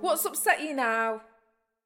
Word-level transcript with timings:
What's 0.00 0.24
upset 0.24 0.62
you 0.62 0.74
now? 0.74 1.20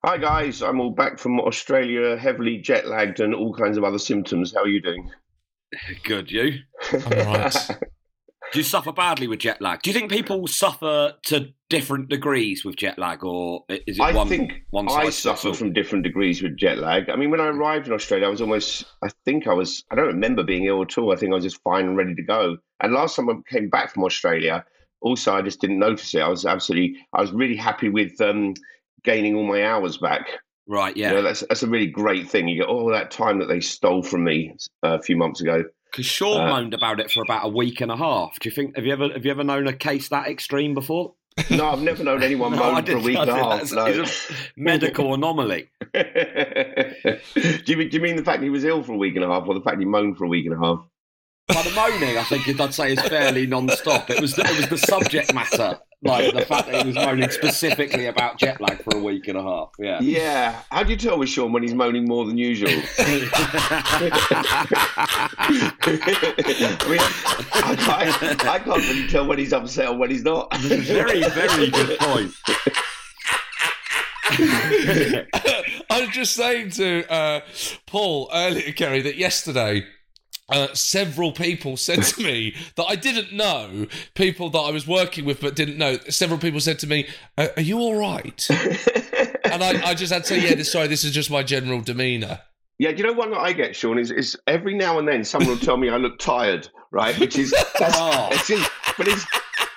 Hi 0.05 0.17
guys, 0.17 0.63
I'm 0.63 0.81
all 0.81 0.93
back 0.93 1.19
from 1.19 1.39
Australia, 1.41 2.17
heavily 2.17 2.59
jet 2.59 2.87
lagged 2.87 3.21
and 3.21 3.35
all 3.35 3.55
kinds 3.55 3.77
of 3.77 3.85
other 3.85 3.99
symptoms. 3.99 4.55
How 4.55 4.63
are 4.63 4.69
you 4.69 4.81
doing? 4.81 5.11
Good, 6.05 6.31
you? 6.31 6.61
I'm 6.93 7.03
all 7.05 7.25
right. 7.27 7.71
Do 8.53 8.59
you 8.59 8.65
suffer 8.65 8.93
badly 8.93 9.29
with 9.29 9.41
jet 9.41 9.63
lag? 9.63 9.81
Do 9.83 9.91
you 9.91 9.95
think 9.95 10.11
people 10.11 10.47
suffer 10.49 11.15
to 11.25 11.53
different 11.69 12.09
degrees 12.09 12.65
with 12.65 12.77
jet 12.77 12.99
lag, 12.99 13.23
or 13.23 13.65
is 13.69 13.99
it 13.99 14.01
I 14.01 14.13
one? 14.13 14.29
think 14.29 14.65
one 14.71 14.89
I 14.89 15.11
suffer 15.11 15.55
from 15.55 15.73
different 15.73 16.03
degrees 16.03 16.43
with 16.43 16.57
jet 16.57 16.79
lag. 16.79 17.09
I 17.11 17.17
mean, 17.17 17.31
when 17.31 17.41
I 17.41 17.47
arrived 17.47 17.87
in 17.87 17.93
Australia, 17.93 18.27
I 18.27 18.31
was 18.31 18.41
almost, 18.41 18.85
I 19.05 19.09
think 19.25 19.47
I 19.47 19.55
was, 19.55 19.85
I 19.93 19.95
don't 19.95 20.09
remember 20.09 20.43
being 20.43 20.65
ill 20.65 20.83
at 20.83 20.99
all. 20.99 21.13
I 21.13 21.17
think 21.17 21.31
I 21.31 21.37
was 21.37 21.45
just 21.45 21.63
fine 21.63 21.87
and 21.87 21.97
ready 21.97 22.15
to 22.15 22.23
go. 22.23 22.57
And 22.81 22.93
last 22.93 23.15
time 23.15 23.31
I 23.31 23.35
came 23.49 23.69
back 23.69 23.95
from 23.95 24.05
Australia, 24.05 24.65
also, 25.01 25.33
I 25.33 25.43
just 25.43 25.61
didn't 25.61 25.79
notice 25.79 26.15
it. 26.15 26.21
I 26.21 26.29
was 26.29 26.45
absolutely, 26.45 26.99
I 27.13 27.21
was 27.21 27.33
really 27.33 27.57
happy 27.57 27.89
with 27.89 28.21
um, 28.21 28.55
gaining 29.05 29.37
all 29.37 29.47
my 29.47 29.65
hours 29.65 29.97
back. 29.99 30.27
Right, 30.67 30.97
yeah. 30.97 31.11
You 31.11 31.15
know, 31.17 31.23
that's, 31.23 31.41
that's 31.49 31.63
a 31.63 31.69
really 31.69 31.87
great 31.87 32.29
thing. 32.29 32.49
You 32.49 32.61
get 32.61 32.69
all 32.69 32.87
that 32.91 33.11
time 33.11 33.39
that 33.39 33.47
they 33.47 33.61
stole 33.61 34.03
from 34.03 34.25
me 34.25 34.57
uh, 34.85 34.99
a 34.99 35.03
few 35.03 35.17
months 35.17 35.41
ago. 35.41 35.65
Because 35.91 36.07
Seann 36.07 36.47
Uh, 36.47 36.51
moaned 36.51 36.75
about 36.75 37.01
it 37.01 37.11
for 37.11 37.23
about 37.23 37.45
a 37.45 37.49
week 37.49 37.81
and 37.81 37.91
a 37.91 37.97
half. 37.97 38.39
Do 38.41 38.49
you 38.49 38.55
think? 38.55 38.77
Have 38.77 38.87
you 38.87 38.93
ever 38.93 39.09
have 39.13 39.25
you 39.25 39.31
ever 39.31 39.45
known 39.45 39.67
a 39.67 39.73
case 39.73 40.09
that 40.09 40.29
extreme 40.29 40.75
before? 40.75 41.15
No, 41.51 41.71
I've 41.71 41.81
never 41.81 42.05
known 42.05 42.23
anyone 42.23 42.53
No, 42.57 42.73
moan 42.73 42.85
for 42.85 42.97
a 42.97 43.01
week 43.01 43.17
and 43.17 43.31
a 43.31 43.35
half. 43.35 43.73
No. 43.73 43.87
it's 43.87 44.31
a 44.31 44.35
medical 44.57 45.15
anomaly. 45.15 45.71
do, 45.95 46.01
you 47.67 47.77
mean, 47.77 47.89
do 47.89 47.97
you 47.97 48.01
mean 48.01 48.17
the 48.17 48.25
fact 48.25 48.43
he 48.43 48.51
was 48.51 48.65
ill 48.65 48.83
for 48.83 48.93
a 48.93 48.97
week 48.97 49.17
and 49.17 49.25
a 49.25 49.29
half, 49.29 49.47
or 49.47 49.55
the 49.55 49.61
fact 49.61 49.79
he 49.79 49.85
moaned 49.85 50.19
for 50.19 50.25
a 50.25 50.29
week 50.29 50.47
and 50.47 50.55
a 50.55 50.59
half? 50.59 50.85
By 51.49 51.63
the 51.63 51.71
moaning, 51.75 52.17
I 52.19 52.25
think 52.25 52.61
I'd 52.61 52.75
say, 52.75 52.93
is 52.93 53.01
fairly 53.03 53.47
non-stop. 53.47 54.11
It 54.11 54.21
was 54.21 54.35
the, 54.35 54.43
it 54.43 54.57
was 54.57 54.69
the 54.69 54.79
subject 54.79 55.33
matter, 55.35 55.79
like 56.03 56.33
the 56.33 56.45
fact 56.47 56.69
that 56.69 56.83
he 56.83 56.87
was 56.87 56.95
moaning 56.95 57.31
specifically 57.31 58.07
about 58.07 58.39
jet 58.39 58.61
lag 58.61 58.83
for 58.83 58.97
a 58.97 59.01
week 59.01 59.29
and 59.29 59.37
a 59.37 59.43
half. 59.43 59.71
Yeah. 59.79 60.01
Yeah. 60.01 60.63
How 60.71 60.83
do 60.83 60.91
you 60.91 60.97
tell 60.97 61.19
with 61.19 61.29
Seann 61.29 61.53
when 61.53 61.63
he's 61.63 61.75
moaning 61.75 62.07
more 62.07 62.25
than 62.25 62.39
usual? 62.39 62.71
I 62.99 63.05
mean, 63.07 63.29
I 67.53 67.77
can't, 67.77 68.47
I 68.47 68.59
can't 68.59 68.83
really 68.89 69.09
tell 69.09 69.27
when 69.27 69.39
he's 69.39 69.53
upset 69.53 69.89
or 69.89 69.99
when 69.99 70.11
he's 70.11 70.25
not. 70.25 70.55
very, 70.57 71.21
very 71.21 71.71
good 71.71 71.99
point. 71.99 72.33
I 75.91 76.01
was 76.01 76.09
just 76.11 76.35
saying 76.35 76.71
to 76.71 77.11
uh, 77.13 77.41
Paul 77.87 78.31
earlier, 78.33 78.73
Carey, 78.73 79.03
that 79.03 79.17
yesterday 79.17 79.85
uh, 80.51 80.75
several 80.75 81.33
people 81.33 81.77
said 81.77 82.03
to 82.03 82.23
me 82.23 82.55
that 82.77 82.85
I 82.85 82.97
didn't 82.97 83.33
know, 83.33 83.87
people 84.15 84.51
that 84.51 84.59
I 84.59 84.71
was 84.71 84.87
working 84.87 85.25
with 85.25 85.41
but 85.41 85.57
didn't 85.57 85.79
know. 85.79 85.99
Several 86.09 86.39
people 86.39 86.61
said 86.61 86.79
to 86.81 86.87
me, 86.87 87.07
"Uh, 87.39 87.49
"Are 87.57 87.63
you 87.63 87.79
all 87.79 87.95
right?" 87.97 88.47
and 88.51 89.63
I, 89.63 89.91
I 89.91 89.95
just 89.95 90.13
had 90.13 90.25
to 90.25 90.29
say, 90.29 90.41
"Yeah, 90.41 90.55
this, 90.55 90.73
sorry, 90.73 90.89
this 90.89 91.05
is 91.05 91.13
just 91.13 91.31
my 91.31 91.43
general 91.43 91.81
demeanour." 91.81 92.41
Yeah, 92.79 92.91
you 92.91 93.03
know 93.05 93.13
one 93.13 93.31
that 93.33 93.41
I 93.41 93.53
get, 93.53 93.73
Seann, 93.73 94.01
is, 94.01 94.11
is 94.11 94.39
every 94.47 94.73
now 94.75 94.99
and 94.99 95.07
then 95.07 95.23
someone 95.23 95.51
will 95.51 95.59
tell 95.59 95.77
me 95.77 95.91
I 95.91 95.99
look 95.99 96.19
tired, 96.19 96.67
right? 96.91 97.19
Which 97.19 97.37
is, 97.37 97.51
that's, 97.79 97.95
Oh. 97.99 98.29
it's 98.33 98.49
just, 98.49 98.71
but 98.97 99.07
it's, 99.07 99.27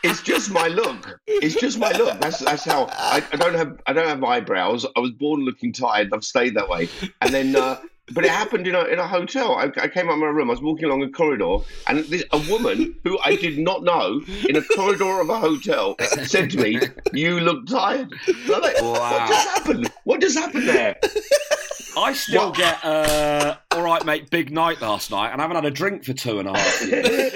it's 0.04 0.22
just 0.22 0.52
my 0.52 0.70
look. 0.70 1.20
It's 1.28 1.56
just 1.56 1.78
my 1.78 1.92
look. 1.92 2.18
That's 2.22 2.40
that's 2.40 2.64
how 2.64 2.88
I, 2.92 3.22
I 3.32 3.36
don't 3.36 3.56
have 3.56 3.78
I 3.88 3.94
don't 3.94 4.08
have 4.08 4.24
eyebrows. 4.24 4.86
I 4.96 5.02
was 5.02 5.12
born 5.12 5.42
looking 5.42 5.74
tired. 5.74 6.12
I've 6.14 6.24
stayed 6.24 6.56
that 6.56 6.70
way. 6.70 6.88
And 7.22 7.34
then, 7.34 7.56
uh, 7.58 7.82
but 8.12 8.26
it 8.26 8.32
happened 8.32 8.68
in 8.68 8.76
a 8.76 8.84
in 8.86 9.00
a 9.00 9.08
hotel. 9.08 9.56
I, 9.56 9.72
I 9.82 9.88
came 9.88 10.08
out 10.10 10.14
of 10.14 10.20
my 10.20 10.26
room. 10.28 10.50
I 10.50 10.54
was 10.54 10.62
walking 10.62 10.86
along 10.86 11.04
a 11.04 11.10
corridor, 11.10 11.58
and 11.88 12.00
this, 12.06 12.24
a 12.32 12.38
woman 12.50 12.96
who 13.04 13.18
I 13.24 13.36
did 13.36 13.58
not 13.60 13.84
know 13.84 14.20
in 14.48 14.56
a 14.58 14.62
corridor 14.76 15.22
of 15.22 15.30
a 15.30 15.40
hotel 15.40 15.96
said 16.24 16.50
to 16.52 16.58
me, 16.62 16.80
"You 17.14 17.40
look 17.40 17.66
tired." 17.68 18.12
And 18.28 18.52
I'm 18.54 18.62
like, 18.62 18.82
Wow. 18.82 18.92
What 19.00 19.28
just 19.30 19.48
happened? 19.50 19.92
What 20.04 20.22
just 20.22 20.38
happened 20.38 20.68
there? 20.68 20.98
I 21.96 22.14
still 22.14 22.48
What? 22.48 22.58
get, 22.58 22.84
uh, 22.84 23.56
all 23.72 23.84
right, 23.84 24.04
mate, 24.04 24.32
big 24.32 24.52
night 24.52 24.82
last 24.82 25.12
night, 25.12 25.32
and 25.32 25.40
I 25.40 25.44
haven't 25.44 25.58
had 25.58 25.66
a 25.66 25.72
drink 25.72 26.04
for 26.04 26.14
two 26.14 26.40
and 26.40 26.50
a 26.50 26.58
half 26.58 26.82
years. 26.88 27.34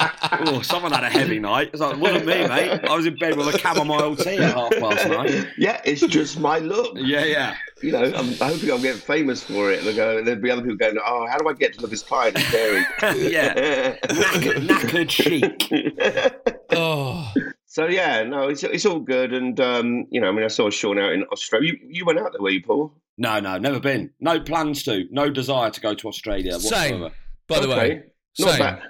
oh, 0.32 0.62
someone 0.62 0.92
had 0.92 1.04
a 1.04 1.10
heavy 1.10 1.38
night. 1.52 1.70
It's 1.72 1.80
like, 1.80 1.94
it 1.94 1.98
wasn't 1.98 2.26
me, 2.26 2.46
mate. 2.46 2.80
I 2.84 2.96
was 2.96 3.06
in 3.06 3.16
bed 3.16 3.36
with 3.36 3.54
a 3.54 3.58
chamomile 3.58 4.16
tea 4.16 4.36
at 4.38 4.54
half 4.54 4.70
past 4.78 5.08
nine. 5.08 5.48
Yeah, 5.58 5.80
it's 5.84 6.00
just 6.06 6.38
my 6.38 6.58
look. 6.58 6.92
Yeah, 6.96 7.24
yeah. 7.24 7.56
You 7.82 7.92
know, 7.92 8.04
I'm 8.04 8.32
hoping 8.34 8.70
I'll 8.70 8.80
get 8.80 8.96
famous 8.96 9.42
for 9.42 9.70
it. 9.70 9.84
They'll 9.84 9.94
go, 9.96 10.22
there'll 10.24 10.40
be 10.40 10.50
other 10.50 10.62
people 10.62 10.76
going, 10.76 10.96
"Oh, 11.04 11.26
how 11.26 11.36
do 11.38 11.48
I 11.48 11.52
get 11.52 11.74
to 11.74 11.80
look 11.82 11.92
as 11.92 12.02
tired 12.02 12.36
as 12.36 12.44
Terry?" 12.44 12.84
yeah. 13.30 13.96
Knackered, 14.06 14.66
knackered 14.66 15.10
chic. 15.10 16.52
Oh, 16.70 17.32
so 17.66 17.86
yeah, 17.86 18.22
no, 18.22 18.48
it's 18.48 18.62
it's 18.64 18.86
all 18.86 19.00
good. 19.00 19.32
And 19.34 19.60
um, 19.60 20.06
you 20.10 20.20
know, 20.20 20.28
I 20.28 20.32
mean, 20.32 20.44
I 20.44 20.48
saw 20.48 20.70
Sean 20.70 20.98
out 20.98 21.12
in 21.12 21.24
Australia. 21.24 21.72
You, 21.74 21.88
you 21.90 22.04
went 22.06 22.18
out 22.18 22.32
there, 22.32 22.40
were 22.40 22.50
you, 22.50 22.62
Paul? 22.62 22.92
No, 23.18 23.40
no, 23.40 23.58
never 23.58 23.80
been. 23.80 24.10
No 24.20 24.40
plans 24.40 24.82
to. 24.84 25.04
No 25.10 25.30
desire 25.30 25.70
to 25.70 25.80
go 25.80 25.94
to 25.94 26.08
Australia 26.08 26.58
Same. 26.58 27.10
by 27.46 27.60
the 27.60 27.68
way, 27.68 28.02
Not 28.38 28.50
same. 28.50 28.58
bad. 28.58 28.82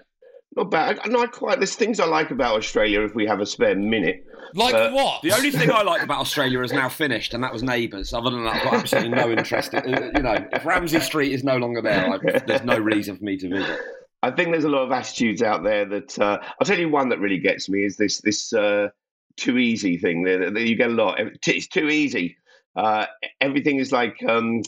Not 0.56 0.70
bad. 0.70 1.00
I, 1.04 1.08
no, 1.08 1.20
I 1.20 1.26
quite. 1.26 1.58
There's 1.58 1.74
things 1.74 2.00
I 2.00 2.06
like 2.06 2.30
about 2.30 2.56
Australia. 2.56 3.02
If 3.02 3.14
we 3.14 3.26
have 3.26 3.40
a 3.40 3.46
spare 3.46 3.76
minute, 3.76 4.24
Like 4.54 4.74
Uh, 4.74 4.90
what? 4.90 5.20
The 5.22 5.32
only 5.32 5.50
thing 5.50 5.70
I 5.70 5.82
like 5.82 6.02
about 6.02 6.20
Australia 6.20 6.62
is 6.62 6.72
now 6.72 6.88
finished, 6.88 7.34
and 7.34 7.44
that 7.44 7.52
was 7.52 7.62
Neighbours. 7.62 8.14
Other 8.14 8.30
than 8.30 8.44
that, 8.44 8.56
I've 8.56 8.62
got 8.64 8.74
absolutely 8.74 9.10
no 9.10 9.30
interest. 9.30 9.74
In, 9.74 10.12
you 10.16 10.22
know, 10.22 10.48
if 10.53 10.64
Ramsay 10.64 11.00
Street 11.00 11.32
is 11.32 11.44
no 11.44 11.58
longer 11.58 11.82
there, 11.82 12.08
I, 12.08 12.38
there's 12.47 12.62
no 12.64 12.78
reason 12.78 13.18
for 13.18 13.24
me 13.24 13.36
to 13.36 13.48
visit. 13.48 13.78
I 14.22 14.30
think 14.30 14.50
there's 14.50 14.64
a 14.64 14.70
lot 14.70 14.82
of 14.82 14.92
attitudes 14.92 15.42
out 15.42 15.62
there 15.62 15.84
that 15.84 16.18
uh, 16.18 16.38
I'll 16.59 16.66
tell 16.66 16.78
you 16.78 16.88
one 16.88 17.10
that 17.10 17.20
really 17.20 17.38
gets 17.38 17.68
me 17.68 17.84
is 17.84 17.98
this 17.98 18.22
this 18.22 18.52
uh, 18.54 18.88
too 19.36 19.59
easy 19.59 19.98
thing. 19.98 20.22
that 20.22 20.54
that 20.54 20.66
You 20.66 20.74
get 20.74 20.88
a 20.88 20.94
lot. 20.94 21.20
It's 21.47 21.68
too 21.68 21.88
easy. 21.88 22.38
Uh, 22.74 23.06
everything 23.42 23.76
is 23.78 23.92
like 23.92 24.16
um, 24.26 24.62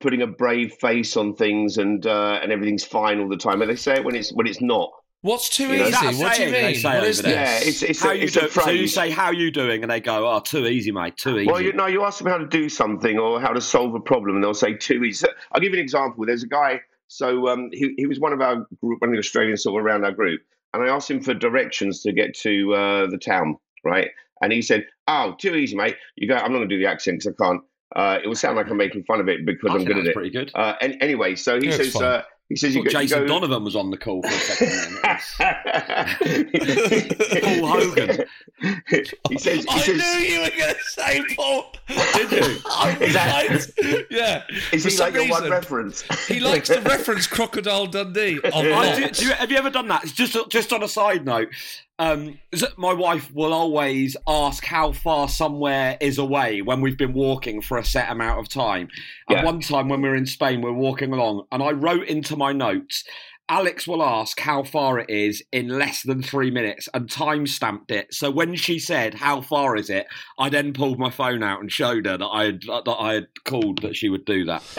putting 0.00 0.22
a 0.22 0.26
brave 0.28 0.74
face 0.74 1.16
on 1.16 1.34
things, 1.34 1.78
and 1.78 2.06
uh, 2.06 2.38
and 2.40 2.52
everything's 2.52 2.84
fine 2.84 3.18
all 3.18 3.28
the 3.28 3.36
time. 3.36 3.60
And 3.60 3.68
they 3.68 3.76
say 3.76 3.94
it 3.94 4.04
when 4.04 4.14
it's 4.14 4.32
when 4.32 4.46
it's 4.46 4.60
not. 4.60 4.92
What's 5.22 5.48
too 5.48 5.68
You 5.68 5.84
easy? 5.86 6.06
Is 6.06 6.18
What 6.18 6.34
do 6.34 6.42
you 6.42 6.50
saying 6.50 6.52
they 6.52 6.72
mean? 6.72 6.74
say 6.80 6.98
What 6.98 7.04
is 7.08 7.20
over 7.20 7.28
this? 7.28 7.34
Yeah, 7.34 7.68
it's 7.68 7.82
it's 7.82 8.00
how 8.02 8.10
a, 8.10 8.14
you 8.14 8.22
it's 8.24 8.32
do? 8.34 8.40
a 8.46 8.50
So 8.50 8.70
you 8.70 8.88
say 8.88 9.10
how 9.10 9.30
you 9.30 9.50
doing, 9.50 9.82
and 9.82 9.90
they 9.90 10.00
go, 10.00 10.28
"Oh, 10.28 10.40
too 10.40 10.66
easy, 10.66 10.90
mate. 10.90 11.16
Too 11.16 11.38
easy." 11.38 11.50
Well, 11.50 11.60
you 11.60 11.72
know, 11.72 11.86
you 11.86 12.04
ask 12.04 12.18
them 12.18 12.26
how 12.26 12.38
to 12.38 12.46
do 12.46 12.68
something 12.68 13.18
or 13.18 13.40
how 13.40 13.52
to 13.52 13.60
solve 13.60 13.94
a 13.94 14.00
problem, 14.00 14.34
and 14.36 14.44
they'll 14.44 14.52
say 14.54 14.74
too 14.74 15.04
easy. 15.04 15.26
I'll 15.52 15.60
give 15.60 15.72
you 15.72 15.78
an 15.78 15.82
example. 15.84 16.26
There's 16.26 16.42
a 16.42 16.48
guy. 16.48 16.80
So 17.06 17.48
um, 17.48 17.68
he 17.72 17.94
he 17.96 18.06
was 18.06 18.18
one 18.18 18.32
of 18.32 18.40
our 18.40 18.56
group, 18.80 19.00
one 19.00 19.10
of 19.10 19.12
the 19.12 19.18
Australians 19.18 19.62
sort 19.62 19.80
of 19.80 19.86
around 19.86 20.04
our 20.04 20.12
group, 20.12 20.40
and 20.74 20.82
I 20.82 20.92
asked 20.92 21.10
him 21.10 21.20
for 21.22 21.34
directions 21.34 22.02
to 22.02 22.12
get 22.12 22.34
to 22.38 22.74
uh, 22.74 23.06
the 23.10 23.18
town, 23.18 23.56
right? 23.84 24.10
and 24.40 24.52
he 24.52 24.60
said, 24.60 24.86
"Oh, 25.06 25.36
too 25.38 25.54
easy, 25.54 25.76
mate." 25.76 25.96
You 26.16 26.26
go. 26.26 26.34
I'm 26.34 26.50
not 26.50 26.58
going 26.58 26.68
to 26.68 26.74
do 26.76 26.82
the 26.82 26.88
accent 26.90 27.20
because 27.20 27.34
I 27.38 27.44
can't. 27.44 27.62
Uh, 27.94 28.18
it 28.24 28.26
will 28.26 28.34
sound 28.34 28.56
like 28.56 28.68
I'm 28.68 28.76
making 28.78 29.04
fun 29.04 29.20
of 29.20 29.28
it 29.28 29.46
because 29.46 29.70
I 29.70 29.74
I'm 29.74 29.78
think 29.80 29.88
good 29.88 29.96
that 29.98 30.00
at 30.00 30.06
it. 30.08 30.14
pretty 30.14 30.30
good. 30.30 30.50
Uh, 30.54 30.74
and 30.80 30.96
anyway, 31.00 31.36
so 31.36 31.60
he 31.60 31.66
Yeah, 31.68 31.76
says, 31.76 31.94
uh, 31.94 32.22
he 32.48 32.56
says, 32.56 32.74
you 32.74 32.82
Thought 32.82 32.92
go, 32.92 32.98
you 33.00 33.06
Jason 33.08 33.20
go- 33.20 33.26
Donovan 33.28 33.64
was 33.64 33.76
on 33.76 33.90
the 33.90 33.96
call 33.96 34.22
for 34.22 34.28
a 34.28 34.32
second. 34.32 34.98
Paul 37.42 37.60
Paul 37.60 37.80
Hogan. 37.80 38.24
he 39.30 39.38
says, 39.38 39.64
he 39.64 39.68
I 39.70 39.78
says, 39.78 39.96
knew 39.96 40.26
you 40.26 40.40
were 40.42 40.50
going 40.50 40.74
to 40.74 40.80
say 40.88 41.22
Paul. 41.34 41.72
Did 41.88 42.30
you? 42.32 42.56
I 42.70 42.96
was 42.98 43.08
Is 43.08 43.14
that- 43.14 43.72
like, 43.82 44.06
yeah. 44.10 44.42
is 44.72 44.82
For 44.82 44.88
he 44.90 44.94
some 44.94 45.06
like 45.06 45.14
your 45.14 45.28
one 45.30 45.48
reference? 45.50 46.02
He 46.26 46.40
likes 46.40 46.68
to 46.68 46.80
reference 46.82 47.26
Crocodile 47.26 47.86
Dundee. 47.86 48.38
A 48.44 48.50
oh, 48.52 48.60
I 48.60 48.68
lot. 48.70 48.96
do, 48.96 49.08
do 49.10 49.24
you, 49.26 49.32
have 49.32 49.50
you 49.50 49.56
ever 49.56 49.70
done 49.70 49.88
that? 49.88 50.04
Just 50.06 50.36
just 50.50 50.72
on 50.72 50.82
a 50.82 50.88
side 50.88 51.24
note, 51.24 51.48
um, 51.98 52.38
my 52.76 52.92
wife 52.92 53.30
will 53.32 53.52
always 53.52 54.16
ask 54.26 54.64
how 54.64 54.92
far 54.92 55.28
somewhere 55.28 55.96
is 56.00 56.18
away 56.18 56.62
when 56.62 56.80
we've 56.80 56.98
been 56.98 57.12
walking 57.12 57.60
for 57.60 57.78
a 57.78 57.84
set 57.84 58.10
amount 58.10 58.40
of 58.40 58.48
time. 58.48 58.88
And 59.28 59.38
Yeah. 59.38 59.44
one 59.44 59.60
time 59.60 59.88
when 59.88 60.00
we 60.02 60.08
were 60.08 60.16
in 60.16 60.26
Spain, 60.26 60.62
we 60.62 60.70
were 60.70 60.76
walking 60.76 61.12
along, 61.12 61.46
and 61.52 61.62
I 61.62 61.70
wrote 61.70 62.08
into 62.08 62.36
my 62.36 62.52
notes. 62.52 63.04
Alex 63.52 63.86
will 63.86 64.02
ask 64.02 64.40
how 64.40 64.62
far 64.62 64.98
it 64.98 65.10
is 65.10 65.42
in 65.52 65.68
less 65.68 66.02
than 66.02 66.22
three 66.22 66.50
minutes 66.50 66.88
and 66.94 67.10
time 67.10 67.46
stamped 67.46 67.90
it. 67.90 68.06
So 68.14 68.30
when 68.30 68.54
she 68.56 68.78
said, 68.78 69.12
How 69.12 69.42
far 69.42 69.76
is 69.76 69.90
it? 69.90 70.06
I 70.38 70.48
then 70.48 70.72
pulled 70.72 70.98
my 70.98 71.10
phone 71.10 71.42
out 71.42 71.60
and 71.60 71.70
showed 71.70 72.06
her 72.06 72.16
that 72.16 72.24
I 72.26 72.44
had, 72.46 72.62
that 72.62 72.96
I 72.98 73.12
had 73.12 73.26
called 73.44 73.82
that 73.82 73.94
she 73.94 74.08
would 74.08 74.24
do 74.24 74.46
that. 74.46 74.62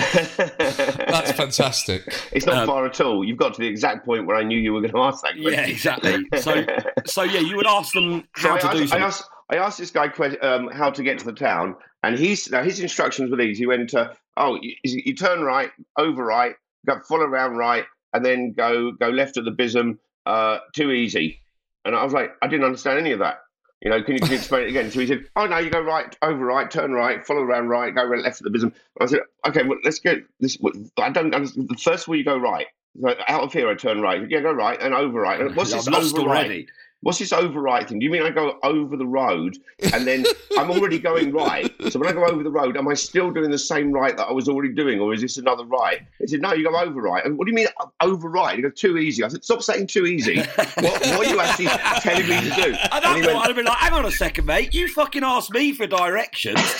That's 1.08 1.34
fantastic. 1.34 2.02
It's 2.32 2.48
not 2.48 2.58
Um, 2.64 2.68
far 2.68 2.88
at 2.88 3.00
all. 3.00 3.24
You've 3.24 3.38
got 3.38 3.54
to 3.54 3.62
the 3.62 3.68
exact 3.68 4.06
point 4.06 4.26
where 4.26 4.38
I 4.38 4.44
knew 4.44 4.58
you 4.58 4.74
were 4.74 4.82
going 4.82 4.94
to 4.94 5.02
ask 5.02 5.22
that 5.24 5.34
question. 5.34 5.54
Yeah, 5.54 5.68
exactly. 5.68 6.26
So, 6.40 6.66
so 7.06 7.22
yeah, 7.22 7.42
you 7.42 7.56
would 7.58 7.68
ask 7.68 7.94
them 7.94 8.24
So 8.38 8.50
how 8.50 8.56
I 8.56 8.60
to 8.60 8.66
asked, 8.68 8.76
do 8.78 8.84
I 8.84 8.86
something. 8.88 9.04
asked, 9.04 9.24
I 9.52 9.56
asked 9.58 9.78
this 9.78 9.92
guy 9.92 10.08
um, 10.42 10.70
how 10.72 10.90
to 10.90 11.04
get 11.04 11.20
to 11.20 11.26
the 11.26 11.34
town, 11.34 11.76
and 12.02 12.18
he's 12.18 12.50
now 12.50 12.64
his 12.64 12.80
instructions 12.80 13.30
were 13.30 13.38
these. 13.38 13.60
He 13.60 13.68
went, 13.68 13.94
uh, 13.94 14.14
"Oh, 14.36 14.58
you, 14.60 14.74
you 14.84 15.14
turn 15.14 15.42
right, 15.42 15.70
over 16.00 16.26
right, 16.26 16.56
go 16.88 17.00
follow 17.08 17.26
around 17.26 17.58
right, 17.58 17.86
and 18.14 18.26
then 18.26 18.54
go 18.54 18.92
go 18.92 19.10
left 19.10 19.38
at 19.38 19.46
the 19.46 19.52
Bism. 19.52 19.98
Uh, 20.26 20.60
too 20.74 20.92
easy." 20.92 21.42
And 21.86 21.96
I 21.96 22.04
was 22.04 22.14
like, 22.14 22.32
I 22.42 22.48
didn't 22.48 22.66
understand 22.66 23.00
any 23.00 23.12
of 23.12 23.20
that. 23.20 23.40
You 23.82 23.90
know, 23.90 24.02
can 24.02 24.14
you, 24.14 24.22
can 24.22 24.30
you 24.30 24.38
explain 24.38 24.64
it 24.64 24.70
again? 24.70 24.90
So 24.92 25.02
he 25.02 25.08
said, 25.08 25.26
"Oh 25.36 25.46
no, 25.46 25.58
you 25.58 25.70
go 25.70 25.82
right, 25.82 26.16
over 26.22 26.46
right, 26.46 26.72
turn 26.72 26.94
right, 26.94 27.26
follow 27.26 27.42
around 27.42 27.68
right, 27.68 27.94
go 27.94 28.04
left 28.04 28.42
at 28.42 28.50
the 28.50 28.58
Bism." 28.58 28.72
I 29.02 29.06
said, 29.08 29.20
"Okay, 29.46 29.64
well, 29.64 29.78
let's 29.84 30.00
get 30.00 30.20
this. 30.40 30.58
I 30.98 31.10
don't 31.10 31.36
understand. 31.36 31.70
First 31.82 32.06
of 32.06 32.10
all, 32.10 32.16
you 32.16 32.24
go 32.24 32.38
right." 32.38 32.68
Like, 32.96 33.18
out 33.28 33.42
of 33.42 33.52
here, 33.52 33.68
I 33.70 33.74
turn 33.74 34.02
right. 34.02 34.22
Yeah, 34.30 34.42
go 34.42 34.52
right 34.52 34.80
and 34.80 34.94
over 34.94 35.20
right. 35.20 35.42
And 35.42 35.56
What's 35.56 35.74
this 35.74 35.88
over 35.88 35.98
right? 35.98 36.46
already. 36.46 36.68
What's 37.04 37.20
this 37.20 37.34
override 37.34 37.90
thing? 37.90 38.00
Do 38.00 38.06
you 38.06 38.12
mean 38.12 38.24
I 38.24 38.30
go 38.30 38.58
over 38.64 38.96
the 38.98 39.06
road 39.06 39.58
and 39.94 40.08
then 40.08 40.26
I'm 40.58 40.72
already 40.72 41.00
going 41.00 41.32
right? 41.32 41.72
So 41.90 42.00
when 42.00 42.10
I 42.10 42.14
go 42.14 42.26
over 42.26 42.42
the 42.44 42.52
road, 42.52 42.78
am 42.78 42.88
I 42.88 42.94
still 42.94 43.30
doing 43.30 43.52
the 43.52 43.58
same 43.58 43.92
right 43.92 44.16
that 44.16 44.28
I 44.28 44.32
was 44.32 44.48
already 44.48 44.74
doing, 44.74 45.00
or 45.00 45.14
is 45.14 45.22
this 45.22 45.38
another 45.38 45.66
right? 45.66 46.02
He 46.20 46.28
said, 46.28 46.42
No, 46.42 46.54
you 46.54 46.64
go 46.64 46.76
over 46.80 47.02
right. 47.02 47.26
And 47.26 47.38
what 47.38 47.46
do 47.46 47.52
you 47.52 47.56
mean 47.56 47.68
uh, 47.80 47.88
over 48.02 48.30
right? 48.30 48.56
He 48.56 48.62
goes, 48.62 48.74
Too 48.74 48.98
easy. 48.98 49.24
I 49.24 49.28
said, 49.28 49.44
Stop 49.44 49.62
saying 49.62 49.88
too 49.88 50.06
easy. 50.06 50.40
What, 50.40 50.78
what 50.78 51.28
are 51.28 51.30
you 51.30 51.40
actually 51.40 51.68
telling 52.02 52.28
me 52.28 52.50
to 52.50 52.56
do? 52.56 52.76
And 52.94 53.04
point, 53.04 53.26
went, 53.26 53.38
I'd 53.38 53.48
have 53.48 53.56
been 53.56 53.66
like, 53.66 53.78
hang 53.78 53.94
on 53.94 54.06
a 54.06 54.12
second, 54.12 54.46
mate. 54.46 54.74
You 54.74 54.88
fucking 54.88 55.24
asked 55.24 55.52
me 55.52 55.74
for 55.74 55.88
directions. 55.88 56.60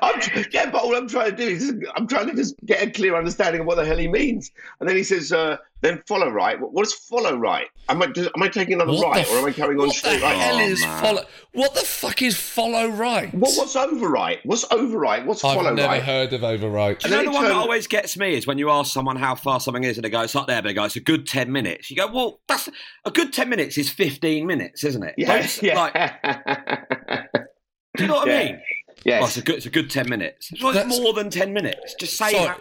I'm, 0.00 0.20
tr- 0.20 0.40
yeah, 0.50 0.70
but 0.70 0.82
all 0.82 0.94
I'm 0.96 1.08
trying 1.08 1.30
to 1.30 1.36
do 1.36 1.48
is 1.48 1.74
I'm 1.94 2.06
trying 2.06 2.28
to 2.28 2.34
just 2.34 2.54
get 2.64 2.82
a 2.82 2.90
clear 2.90 3.16
understanding 3.16 3.62
of 3.62 3.66
what 3.66 3.76
the 3.76 3.84
hell 3.84 3.98
he 3.98 4.08
means. 4.08 4.50
And 4.80 4.88
then 4.88 4.96
he 4.96 5.04
says, 5.04 5.32
uh, 5.32 5.58
then 5.84 6.02
follow 6.08 6.30
right. 6.30 6.60
What, 6.60 6.72
what 6.72 6.86
is 6.86 6.94
follow 6.94 7.36
right? 7.36 7.66
Am 7.88 8.00
I, 8.02 8.06
just, 8.06 8.30
am 8.34 8.42
I 8.42 8.48
taking 8.48 8.74
another 8.74 8.92
What 8.92 9.14
right 9.16 9.26
the 9.26 9.34
or 9.34 9.38
am 9.38 9.44
I 9.44 9.52
carrying 9.52 9.78
on 9.80 9.90
straight? 9.90 10.12
What 10.14 10.20
the 10.20 10.20
straight 10.20 10.22
right? 10.22 10.36
hell 10.36 10.56
Oh, 10.56 10.60
is 10.60 10.80
man. 10.80 11.02
follow? 11.04 11.24
What 11.52 11.74
the 11.74 11.80
fuck 11.82 12.22
is 12.22 12.36
follow 12.36 12.88
right? 12.88 13.32
What, 13.34 13.52
what's 13.56 13.76
over 13.76 14.08
right? 14.08 14.38
What's 14.44 14.64
over 14.72 14.98
right? 14.98 15.24
What's 15.26 15.42
follow 15.42 15.56
right? 15.62 15.66
I've 15.68 15.74
never 15.76 15.88
right? 15.88 16.02
heard 16.02 16.32
of 16.32 16.42
overright. 16.42 17.00
Do 17.00 17.08
you 17.10 17.14
know 17.16 17.22
the 17.24 17.30
it 17.30 17.34
one 17.34 17.44
that 17.44 17.52
always 17.52 17.86
gets 17.86 18.16
me 18.16 18.34
is 18.34 18.46
when 18.46 18.56
you 18.58 18.70
ask 18.70 18.92
someone 18.92 19.16
how 19.16 19.34
far 19.34 19.60
something 19.60 19.84
is 19.84 19.98
and 19.98 20.04
they 20.04 20.10
go, 20.10 20.22
it's 20.22 20.34
up 20.34 20.46
there, 20.46 20.62
but 20.62 20.68
they 20.68 20.74
go, 20.74 20.84
it's 20.84 20.96
a 20.96 21.00
good 21.00 21.26
10 21.26 21.52
minutes. 21.52 21.90
You 21.90 21.96
go, 21.96 22.06
well, 22.12 22.40
that's 22.48 22.68
a 23.04 23.10
good 23.10 23.32
10 23.32 23.48
minutes 23.48 23.76
is 23.76 23.90
15 23.90 24.46
minutes, 24.46 24.84
isn't 24.84 25.02
it? 25.04 25.14
Yeah, 25.18 25.38
Don't- 25.38 25.62
yeah. 25.62 25.78
Like, 25.78 27.24
do 27.96 28.02
you 28.04 28.08
know 28.08 28.14
what 28.14 28.28
I 28.30 28.58
Yeah. 29.04 29.14
Oh, 29.14 29.16
mean? 29.16 29.20
Well, 29.20 29.28
it's 29.28 29.36
a 29.36 29.42
good, 29.42 29.54
it's 29.56 29.66
a 29.66 29.70
good 29.70 29.90
10 29.90 30.08
minutes. 30.08 30.50
It's 30.52 30.62
like 30.62 30.74
That's- 30.74 30.98
more 31.00 31.12
than 31.12 31.30
10 31.30 31.52
minutes. 31.52 31.94
Just 32.00 32.16
say 32.16 32.32
Sorry. 32.32 32.48
how- 32.48 32.58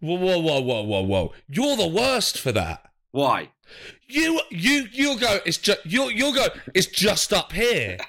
Whoa, 0.00 0.16
whoa, 0.16 0.38
whoa, 0.38 0.60
whoa, 0.60 0.82
whoa, 0.82 1.02
whoa! 1.02 1.32
You're 1.48 1.76
the 1.76 1.88
worst 1.88 2.38
for 2.38 2.52
that. 2.52 2.82
why. 3.12 3.50
You, 4.08 4.40
you, 4.50 4.86
you'll 4.92 5.18
go. 5.18 5.40
It's 5.44 5.58
just 5.58 5.80
you'll, 5.84 6.12
you'll 6.12 6.32
go. 6.32 6.46
It's 6.74 6.86
just 6.86 7.32
up 7.32 7.52
here. 7.52 7.98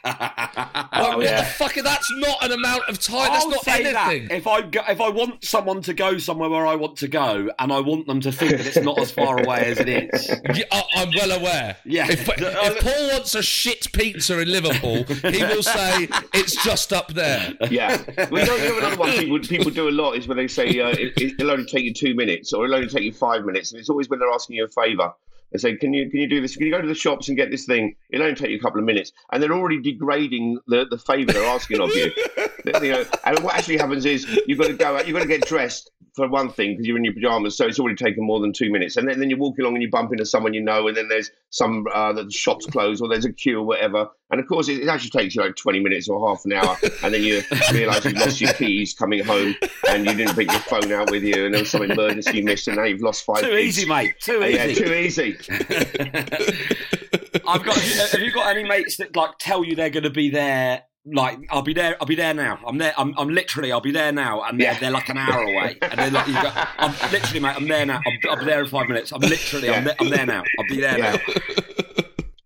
Like, 0.97 1.17
what 1.17 1.25
yeah. 1.25 1.41
the 1.41 1.45
fuck? 1.45 1.75
That's 1.75 2.11
not 2.15 2.43
an 2.43 2.51
amount 2.51 2.83
of 2.87 2.99
time. 2.99 3.31
That's 3.31 3.45
I'll 3.45 3.51
not 3.51 3.63
say 3.63 3.85
anything. 3.85 4.27
that 4.29 4.35
if 4.35 4.47
I 4.47 4.61
go, 4.61 4.81
if 4.87 4.99
I 4.99 5.09
want 5.09 5.43
someone 5.43 5.81
to 5.83 5.93
go 5.93 6.17
somewhere 6.17 6.49
where 6.49 6.65
I 6.65 6.75
want 6.75 6.97
to 6.97 7.07
go, 7.07 7.49
and 7.59 7.71
I 7.71 7.79
want 7.81 8.07
them 8.07 8.19
to 8.21 8.31
think 8.31 8.51
that 8.51 8.65
it's 8.65 8.77
not 8.77 8.97
as 8.99 9.11
far 9.11 9.39
away 9.39 9.65
as 9.65 9.79
it 9.79 9.89
is. 9.89 10.31
Yeah, 10.55 10.63
I, 10.71 10.83
I'm 10.95 11.09
well 11.15 11.31
aware. 11.39 11.77
Yeah. 11.85 12.07
If, 12.09 12.27
if 12.29 12.79
Paul 12.81 13.09
wants 13.11 13.35
a 13.35 13.43
shit 13.43 13.91
pizza 13.93 14.39
in 14.39 14.49
Liverpool, 14.49 15.03
he 15.03 15.43
will 15.43 15.63
say 15.63 16.07
it's 16.33 16.63
just 16.63 16.93
up 16.93 17.13
there. 17.13 17.53
Yeah. 17.69 18.01
We 18.31 18.43
know, 18.43 18.55
you 18.55 18.69
know 18.69 18.77
another 18.77 18.97
one 18.97 19.11
people, 19.11 19.39
people 19.39 19.71
do 19.71 19.89
a 19.89 19.91
lot 19.91 20.13
is 20.13 20.27
when 20.27 20.37
they 20.37 20.47
say 20.47 20.79
uh, 20.79 20.89
it, 20.89 21.13
it'll 21.17 21.51
only 21.51 21.65
take 21.65 21.83
you 21.83 21.93
two 21.93 22.15
minutes 22.15 22.53
or 22.53 22.65
it'll 22.65 22.77
only 22.77 22.87
take 22.87 23.03
you 23.03 23.13
five 23.13 23.45
minutes. 23.45 23.71
And 23.71 23.79
it's 23.79 23.89
always 23.89 24.09
when 24.09 24.19
they're 24.19 24.31
asking 24.31 24.55
you 24.55 24.65
a 24.65 24.67
favour. 24.67 25.13
They 25.51 25.59
say, 25.59 25.75
can 25.75 25.93
you 25.93 26.09
can 26.09 26.19
you 26.19 26.29
do 26.29 26.41
this? 26.41 26.55
Can 26.55 26.65
you 26.65 26.71
go 26.71 26.81
to 26.81 26.87
the 26.87 26.95
shops 26.95 27.27
and 27.27 27.37
get 27.37 27.51
this 27.51 27.65
thing? 27.65 27.95
It'll 28.09 28.25
only 28.25 28.35
take 28.35 28.49
you 28.49 28.57
a 28.57 28.61
couple 28.61 28.79
of 28.79 28.85
minutes. 28.85 29.11
And 29.31 29.41
they're 29.41 29.53
already 29.53 29.81
degrading 29.81 30.59
the, 30.67 30.85
the 30.89 30.97
favour 30.97 31.33
they're 31.33 31.45
asking 31.45 31.81
of 31.81 31.89
you. 31.95 32.11
you 32.65 32.91
know, 32.91 33.05
and 33.25 33.39
what 33.39 33.55
actually 33.55 33.77
happens 33.77 34.05
is 34.05 34.25
you've 34.45 34.59
got 34.59 34.67
to 34.67 34.73
go 34.73 34.97
out, 34.97 35.07
you've 35.07 35.15
got 35.15 35.23
to 35.23 35.27
get 35.27 35.45
dressed 35.45 35.91
for 36.15 36.27
one 36.27 36.49
thing 36.49 36.73
because 36.73 36.87
you're 36.87 36.97
in 36.97 37.03
your 37.03 37.13
pajamas, 37.13 37.55
so 37.55 37.67
it's 37.67 37.79
already 37.79 37.95
taken 37.95 38.25
more 38.25 38.39
than 38.39 38.51
two 38.51 38.71
minutes. 38.71 38.97
And 38.97 39.07
then, 39.07 39.19
then 39.19 39.29
you're 39.29 39.39
walking 39.39 39.63
along 39.63 39.75
and 39.75 39.83
you 39.83 39.89
bump 39.89 40.11
into 40.11 40.25
someone 40.25 40.53
you 40.53 40.61
know, 40.61 40.87
and 40.87 40.97
then 40.97 41.07
there's 41.07 41.31
some 41.51 41.85
uh, 41.93 42.11
the 42.11 42.29
shop's 42.31 42.65
closed 42.65 43.01
or 43.01 43.07
there's 43.07 43.25
a 43.25 43.31
queue 43.31 43.59
or 43.59 43.63
whatever. 43.65 44.09
And 44.29 44.41
of 44.41 44.47
course, 44.47 44.67
it, 44.67 44.79
it 44.81 44.89
actually 44.89 45.11
takes 45.11 45.35
you 45.35 45.41
like 45.41 45.55
20 45.55 45.79
minutes 45.79 46.09
or 46.09 46.27
half 46.27 46.43
an 46.43 46.51
hour, 46.53 46.77
and 47.03 47.13
then 47.13 47.23
you 47.23 47.41
realise 47.71 48.03
you've 48.03 48.15
lost 48.15 48.41
your 48.41 48.51
keys 48.53 48.93
coming 48.93 49.23
home, 49.23 49.55
and 49.89 50.05
you 50.05 50.13
didn't 50.13 50.35
bring 50.35 50.49
your 50.49 50.59
phone 50.59 50.91
out 50.91 51.09
with 51.11 51.23
you, 51.23 51.45
and 51.45 51.53
there 51.53 51.61
was 51.61 51.69
some 51.71 51.83
emergency 51.83 52.37
you 52.39 52.43
missed, 52.43 52.67
and 52.67 52.75
now 52.77 52.83
you've 52.83 53.01
lost 53.01 53.23
five. 53.23 53.39
Too 53.41 53.51
keys. 53.51 53.77
easy, 53.79 53.87
mate. 53.87 54.15
Too 54.19 54.39
Yeah, 54.45 54.65
easy. 54.67 54.83
too 54.83 54.93
easy. 54.93 55.37
I've 57.47 57.63
got. 57.63 57.77
Have 57.77 58.19
you 58.21 58.31
got 58.31 58.47
any 58.55 58.63
mates 58.67 58.97
that 58.97 59.15
like 59.15 59.31
tell 59.39 59.63
you 59.63 59.75
they're 59.75 59.89
going 59.89 60.03
to 60.03 60.09
be 60.09 60.29
there? 60.29 60.83
Like, 61.09 61.39
I'll 61.49 61.61
be 61.61 61.73
there. 61.73 61.95
I'll 62.01 62.07
be 62.07 62.15
there 62.15 62.33
now. 62.33 62.59
I'm 62.67 62.77
there. 62.79 62.93
I'm, 62.97 63.13
I'm 63.17 63.29
literally. 63.29 63.71
I'll 63.71 63.79
be 63.79 63.91
there 63.93 64.11
now, 64.11 64.43
and 64.43 64.59
they're, 64.59 64.73
Yeah. 64.73 64.79
they're 64.79 64.91
like 64.91 65.07
an 65.07 65.17
hour 65.17 65.41
away. 65.43 65.77
And 65.81 65.97
they're 65.99 66.11
like, 66.11 66.27
you 66.27 66.33
go, 66.33 66.51
I'm 66.53 66.91
literally, 67.13 67.39
mate. 67.39 67.55
I'm 67.55 67.65
there 67.69 67.85
now. 67.85 68.01
I'll, 68.05 68.31
I'll 68.31 68.39
be 68.39 68.43
there 68.45 68.59
in 68.61 68.67
five 68.67 68.89
minutes. 68.89 69.13
I'm 69.13 69.21
literally. 69.21 69.69
I'm, 69.69 69.85
there, 69.85 69.95
I'm 70.01 70.09
there 70.09 70.25
now. 70.25 70.43
I'll 70.59 70.67
be 70.67 70.81
there 70.81 70.97
Yeah. 70.97 71.11
now. 71.13 71.63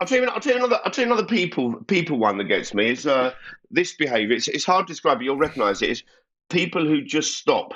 I'll 0.01 0.08
tell 0.08 0.20
you. 0.20 0.27
I'll 0.27 0.39
tell 0.39 0.53
you 0.53 0.58
another. 0.60 0.79
I'll 0.84 0.91
tell 0.91 1.05
you 1.05 1.12
another 1.12 1.27
people 1.27 1.75
people 1.88 2.17
one 2.17 2.38
that 2.39 2.46
gets 2.46 2.74
me 2.74 2.89
is 2.89 3.05
uh, 3.05 3.31
this 3.70 3.93
behaviour. 3.96 4.36
It's, 4.36 4.48
it's 4.48 4.65
hard 4.65 4.88
to 4.88 4.93
describe, 4.93 5.20
but 5.20 5.25
you'll 5.25 5.38
recognise 5.38 5.81
it. 5.84 5.89
it. 5.89 5.91
Is 5.91 6.03
people 6.50 6.86
who 6.86 7.01
just 7.03 7.38
stop. 7.38 7.74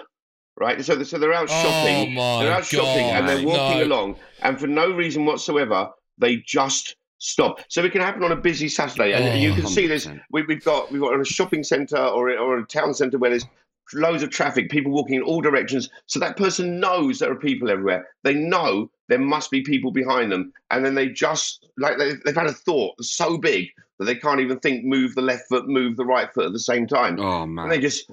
Right, 0.57 0.83
so 0.83 1.03
so 1.03 1.17
they're 1.19 1.33
out 1.33 1.49
Oh 1.51 1.63
shopping. 1.63 2.13
my 2.13 2.43
they're 2.43 2.53
out 2.53 2.65
shopping 2.65 3.05
and 3.05 3.27
they're 3.27 3.45
walking 3.45 3.79
no. 3.79 3.83
along, 3.85 4.15
and 4.41 4.57
for 4.59 4.67
no 4.67 4.89
reason 4.89 5.25
whatsoever, 5.25 5.89
they 6.17 6.37
just 6.37 6.95
stop. 7.17 7.59
So 7.67 7.83
it 7.83 7.91
can 7.91 7.99
happen 8.01 8.23
on 8.23 8.31
a 8.31 8.37
busy 8.37 8.69
Saturday, 8.69 9.11
and 9.13 9.25
Oh, 9.25 9.33
you 9.35 9.53
can 9.53 9.67
see 9.67 9.85
this. 9.85 10.07
100%. 10.07 10.21
We, 10.31 10.43
we've 10.43 10.63
got 10.63 10.91
we've 10.91 11.01
got 11.01 11.19
a 11.19 11.25
shopping 11.25 11.61
centre 11.63 11.97
or 11.97 12.31
or 12.37 12.57
a 12.57 12.65
town 12.65 12.93
centre 12.93 13.17
where 13.17 13.31
there's 13.31 13.45
loads 13.93 14.23
of 14.23 14.29
traffic, 14.29 14.69
people 14.71 14.91
walking 14.93 15.15
in 15.15 15.21
all 15.21 15.41
directions. 15.41 15.89
So 16.07 16.19
that 16.21 16.37
person 16.37 16.79
knows 16.79 17.19
there 17.19 17.31
are 17.31 17.35
people 17.35 17.69
everywhere. 17.69 18.07
They 18.23 18.33
know 18.33 18.89
there 19.07 19.19
must 19.19 19.51
be 19.51 19.61
people 19.61 19.91
behind 19.91 20.31
them, 20.31 20.51
and 20.71 20.85
then 20.85 20.95
they 20.95 21.09
just 21.09 21.67
like 21.77 21.97
they, 21.97 22.13
they've 22.25 22.35
had 22.35 22.47
a 22.47 22.53
thought 22.53 22.93
so 23.03 23.37
big 23.37 23.69
that 23.99 24.05
they 24.05 24.15
can't 24.15 24.39
even 24.39 24.59
think 24.59 24.83
move 24.83 25.15
the 25.15 25.21
left 25.21 25.47
foot, 25.47 25.67
move 25.67 25.95
the 25.95 26.05
right 26.05 26.33
foot 26.33 26.45
at 26.45 26.53
the 26.53 26.59
same 26.59 26.87
time. 26.87 27.19
Oh 27.19 27.45
man. 27.45 27.65
And 27.65 27.71
they 27.71 27.79
just. 27.79 28.09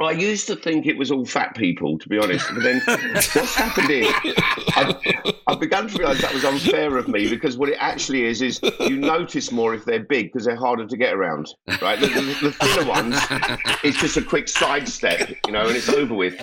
I 0.00 0.12
used 0.12 0.46
to 0.46 0.56
think 0.56 0.86
it 0.86 0.96
was 0.96 1.10
all 1.10 1.26
fat 1.26 1.54
people, 1.54 1.98
to 1.98 2.08
be 2.08 2.18
honest. 2.18 2.48
But 2.54 2.62
then 2.62 2.80
what's 2.86 3.54
happened 3.54 3.90
is 3.90 4.10
I've, 4.74 4.96
I've 5.46 5.60
begun 5.60 5.88
to 5.88 5.98
realise 5.98 6.22
that 6.22 6.32
was 6.32 6.42
unfair 6.42 6.96
of 6.96 7.06
me 7.06 7.28
because 7.28 7.58
what 7.58 7.68
it 7.68 7.76
actually 7.78 8.24
is 8.24 8.40
is 8.40 8.60
you 8.80 8.96
notice 8.96 9.52
more 9.52 9.74
if 9.74 9.84
they're 9.84 10.02
big 10.02 10.32
because 10.32 10.46
they're 10.46 10.56
harder 10.56 10.86
to 10.86 10.96
get 10.96 11.12
around, 11.12 11.48
right? 11.82 12.00
The, 12.00 12.06
the, 12.06 12.22
the 12.40 12.52
thinner 12.52 12.88
ones, 12.88 13.16
it's 13.84 14.00
just 14.00 14.16
a 14.16 14.22
quick 14.22 14.48
sidestep, 14.48 15.36
you 15.46 15.52
know, 15.52 15.66
and 15.66 15.76
it's 15.76 15.90
over 15.90 16.14
with. 16.14 16.42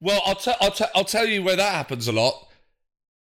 Well, 0.00 0.20
I'll, 0.24 0.34
t- 0.36 0.52
I'll, 0.60 0.70
t- 0.70 0.84
I'll 0.94 1.04
tell 1.04 1.26
you 1.26 1.42
where 1.42 1.56
that 1.56 1.72
happens 1.72 2.08
a 2.08 2.12
lot. 2.12 2.48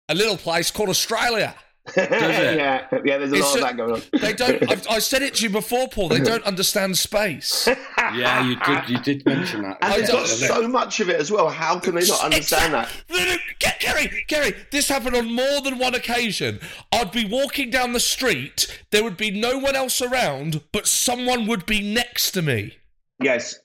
A 0.10 0.16
little 0.16 0.38
place 0.38 0.72
called 0.72 0.90
Australia. 0.90 1.56
yeah, 1.96 2.88
yeah. 2.92 3.18
There's 3.20 3.32
a 3.32 3.36
It's 3.36 3.46
lot 3.46 3.56
of 3.58 3.62
that 3.62 3.78
going 3.78 3.92
on. 3.94 4.02
They 4.20 4.34
don't. 4.34 4.72
I've, 4.72 4.88
I 4.90 4.98
said 4.98 5.22
it 5.22 5.36
to 5.36 5.44
you 5.44 5.52
before, 5.52 5.88
Paul. 5.88 6.10
They 6.10 6.20
don't 6.20 6.44
understand 6.44 6.98
space. 6.98 7.68
Yeah, 8.14 8.48
you 8.48 8.56
did. 8.58 8.90
You 8.90 9.00
did 9.00 9.26
mention 9.26 9.64
that. 9.64 9.78
And 9.82 9.92
I 9.94 9.98
they've 10.00 10.08
got 10.08 10.28
don't- 10.28 10.28
so 10.28 10.68
much 10.68 11.00
of 11.00 11.10
it 11.10 11.20
as 11.20 11.32
well. 11.32 11.50
How 11.50 11.80
can 11.80 11.96
they 11.96 12.06
not 12.06 12.24
understand 12.24 12.74
that? 12.76 12.90
No, 13.10 13.18
no, 13.18 13.36
Ga- 13.60 13.72
Gary, 13.80 14.24
Gary, 14.28 14.54
this 14.72 14.88
happened 14.90 15.16
on 15.16 15.34
more 15.34 15.60
than 15.62 15.80
one 15.80 15.96
occasion. 15.96 16.60
I'd 16.92 17.12
be 17.12 17.26
walking 17.26 17.72
down 17.72 17.94
the 17.94 18.00
street, 18.00 18.68
there 18.92 19.04
would 19.04 19.18
be 19.18 19.32
no 19.32 19.58
one 19.58 19.76
else 19.76 20.02
around, 20.04 20.62
but 20.72 20.86
someone 20.88 21.48
would 21.48 21.66
be 21.66 21.82
next 21.82 22.32
to 22.32 22.44
me. 22.44 22.78
Yes. 23.20 23.58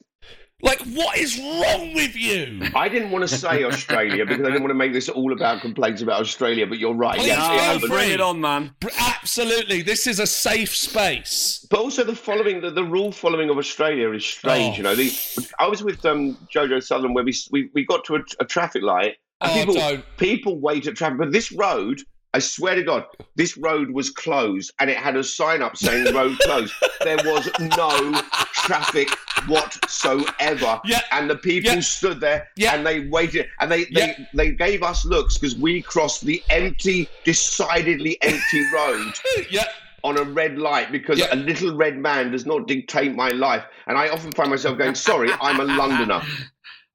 Like, 0.62 0.81
what 0.95 1.17
is 1.17 1.38
wrong 1.38 1.95
with 1.95 2.14
you? 2.17 2.61
I 2.75 2.88
didn't 2.88 3.11
want 3.11 3.26
to 3.29 3.35
say 3.37 3.64
Australia 3.64 4.26
because 4.26 4.43
I 4.47 4.50
didn't 4.50 4.62
want 4.62 4.71
to 4.71 4.75
make 4.75 4.93
this 4.93 5.09
all 5.09 5.33
about 5.33 5.61
complaints 5.62 6.02
about 6.02 6.21
Australia, 6.21 6.67
but 6.67 6.79
you're 6.79 6.95
right. 6.95 7.17
Please 7.17 7.29
Yes, 7.29 7.47
feel 7.47 7.55
it 7.57 7.61
happens. 7.61 7.81
free. 7.83 7.88
bring 7.90 8.11
it 8.11 8.21
on, 8.21 8.40
man. 8.40 8.75
Absolutely, 8.99 9.83
this 9.83 10.07
is 10.07 10.19
a 10.21 10.26
safe 10.26 10.75
space. 10.75 11.67
But 11.71 11.81
also 11.81 12.05
the 12.05 12.14
following, 12.14 12.61
the, 12.61 12.71
the 12.71 12.85
rule 12.85 13.12
following 13.12 13.49
of 13.50 13.59
Australia 13.59 14.11
is 14.12 14.25
strange. 14.25 14.75
Oh. 14.75 14.76
You 14.76 14.83
know, 14.83 14.95
the, 14.95 15.50
I 15.59 15.67
was 15.69 15.83
with 15.83 16.05
um, 16.05 16.37
Jojo 16.55 16.83
Sutherland 16.83 17.14
where 17.14 17.25
we 17.25 17.35
we, 17.50 17.71
we 17.75 17.85
got 17.85 18.05
to 18.07 18.17
a, 18.17 18.21
a 18.40 18.45
traffic 18.45 18.83
light. 18.83 19.17
And 19.43 19.50
Oh, 19.52 19.55
people, 19.55 19.75
don't. 19.75 20.05
people 20.19 20.59
wait 20.61 20.87
at 20.87 20.97
traffic, 20.97 21.19
but 21.19 21.33
this 21.33 21.50
road, 21.52 22.02
I 22.35 22.40
swear 22.40 22.75
to 22.75 22.83
God, 22.83 23.07
this 23.37 23.57
road 23.57 23.90
was 23.90 24.11
closed, 24.11 24.71
and 24.81 24.90
it 24.90 24.99
had 24.99 25.17
a 25.17 25.25
sign 25.25 25.62
up 25.62 25.76
saying 25.79 26.14
"road 26.14 26.38
closed." 26.40 26.75
there 27.05 27.17
was 27.25 27.49
no 27.79 28.21
traffic 28.52 29.09
whatsoever, 29.49 30.80
Yeah. 30.85 31.00
and 31.12 31.28
the 31.30 31.37
people 31.37 31.73
Yeah. 31.75 31.80
stood 31.80 32.20
there 32.20 32.49
Yeah. 32.56 32.75
and 32.75 32.87
they 32.87 33.00
waited, 33.09 33.49
and 33.61 33.70
they 33.70 33.85
they, 33.85 34.14
Yeah. 34.18 34.26
they 34.35 34.50
gave 34.52 34.82
us 34.82 35.04
looks 35.04 35.38
because 35.38 35.56
we 35.56 35.82
crossed 35.82 36.25
the 36.25 36.42
empty, 36.50 37.09
decidedly 37.25 38.18
empty 38.23 38.62
road 38.75 39.12
Yeah, 39.50 39.64
on 40.04 40.18
a 40.18 40.23
red 40.23 40.59
light 40.59 40.92
because 40.92 41.18
Yeah. 41.18 41.32
a 41.35 41.37
little 41.37 41.76
red 41.76 41.97
man 41.99 42.30
does 42.32 42.47
not 42.47 42.66
dictate 42.66 43.14
my 43.14 43.28
life. 43.30 43.64
And 43.87 43.99
I 43.99 44.09
often 44.09 44.32
find 44.32 44.50
myself 44.50 44.78
going, 44.78 44.94
sorry, 44.94 45.30
I'm 45.40 45.61
a 45.61 45.64
Londoner. 45.64 46.23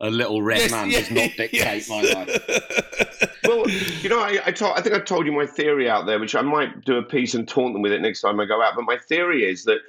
A 0.01 0.09
little 0.09 0.41
red 0.41 0.57
Yes, 0.59 0.71
man 0.71 0.91
yeah, 0.91 0.99
does 0.99 1.09
not 1.11 1.21
dictate 1.37 1.53
yes. 1.53 1.87
my 1.89 2.01
life. 2.01 3.29
Well, 3.45 3.65
you 3.69 4.09
know, 4.09 4.19
I, 4.19 4.39
I, 4.45 4.51
told, 4.51 4.77
I 4.77 4.81
think 4.81 4.93
I 4.93 4.99
told 4.99 5.25
you 5.25 5.31
my 5.31 5.45
theory 5.45 5.89
out 5.89 6.05
there, 6.05 6.19
which 6.19 6.35
I 6.35 6.41
might 6.41 6.83
do 6.83 6.97
a 6.97 7.01
piece 7.01 7.33
and 7.33 7.47
taunt 7.47 7.71
them 7.73 7.81
with 7.81 7.93
it 7.93 8.01
next 8.01 8.19
time 8.19 8.37
I 8.41 8.45
go 8.45 8.61
out. 8.61 8.73
But 8.75 8.83
my 8.83 8.97
theory 8.97 9.49
is 9.49 9.63
that 9.63 9.77
m- 9.77 9.81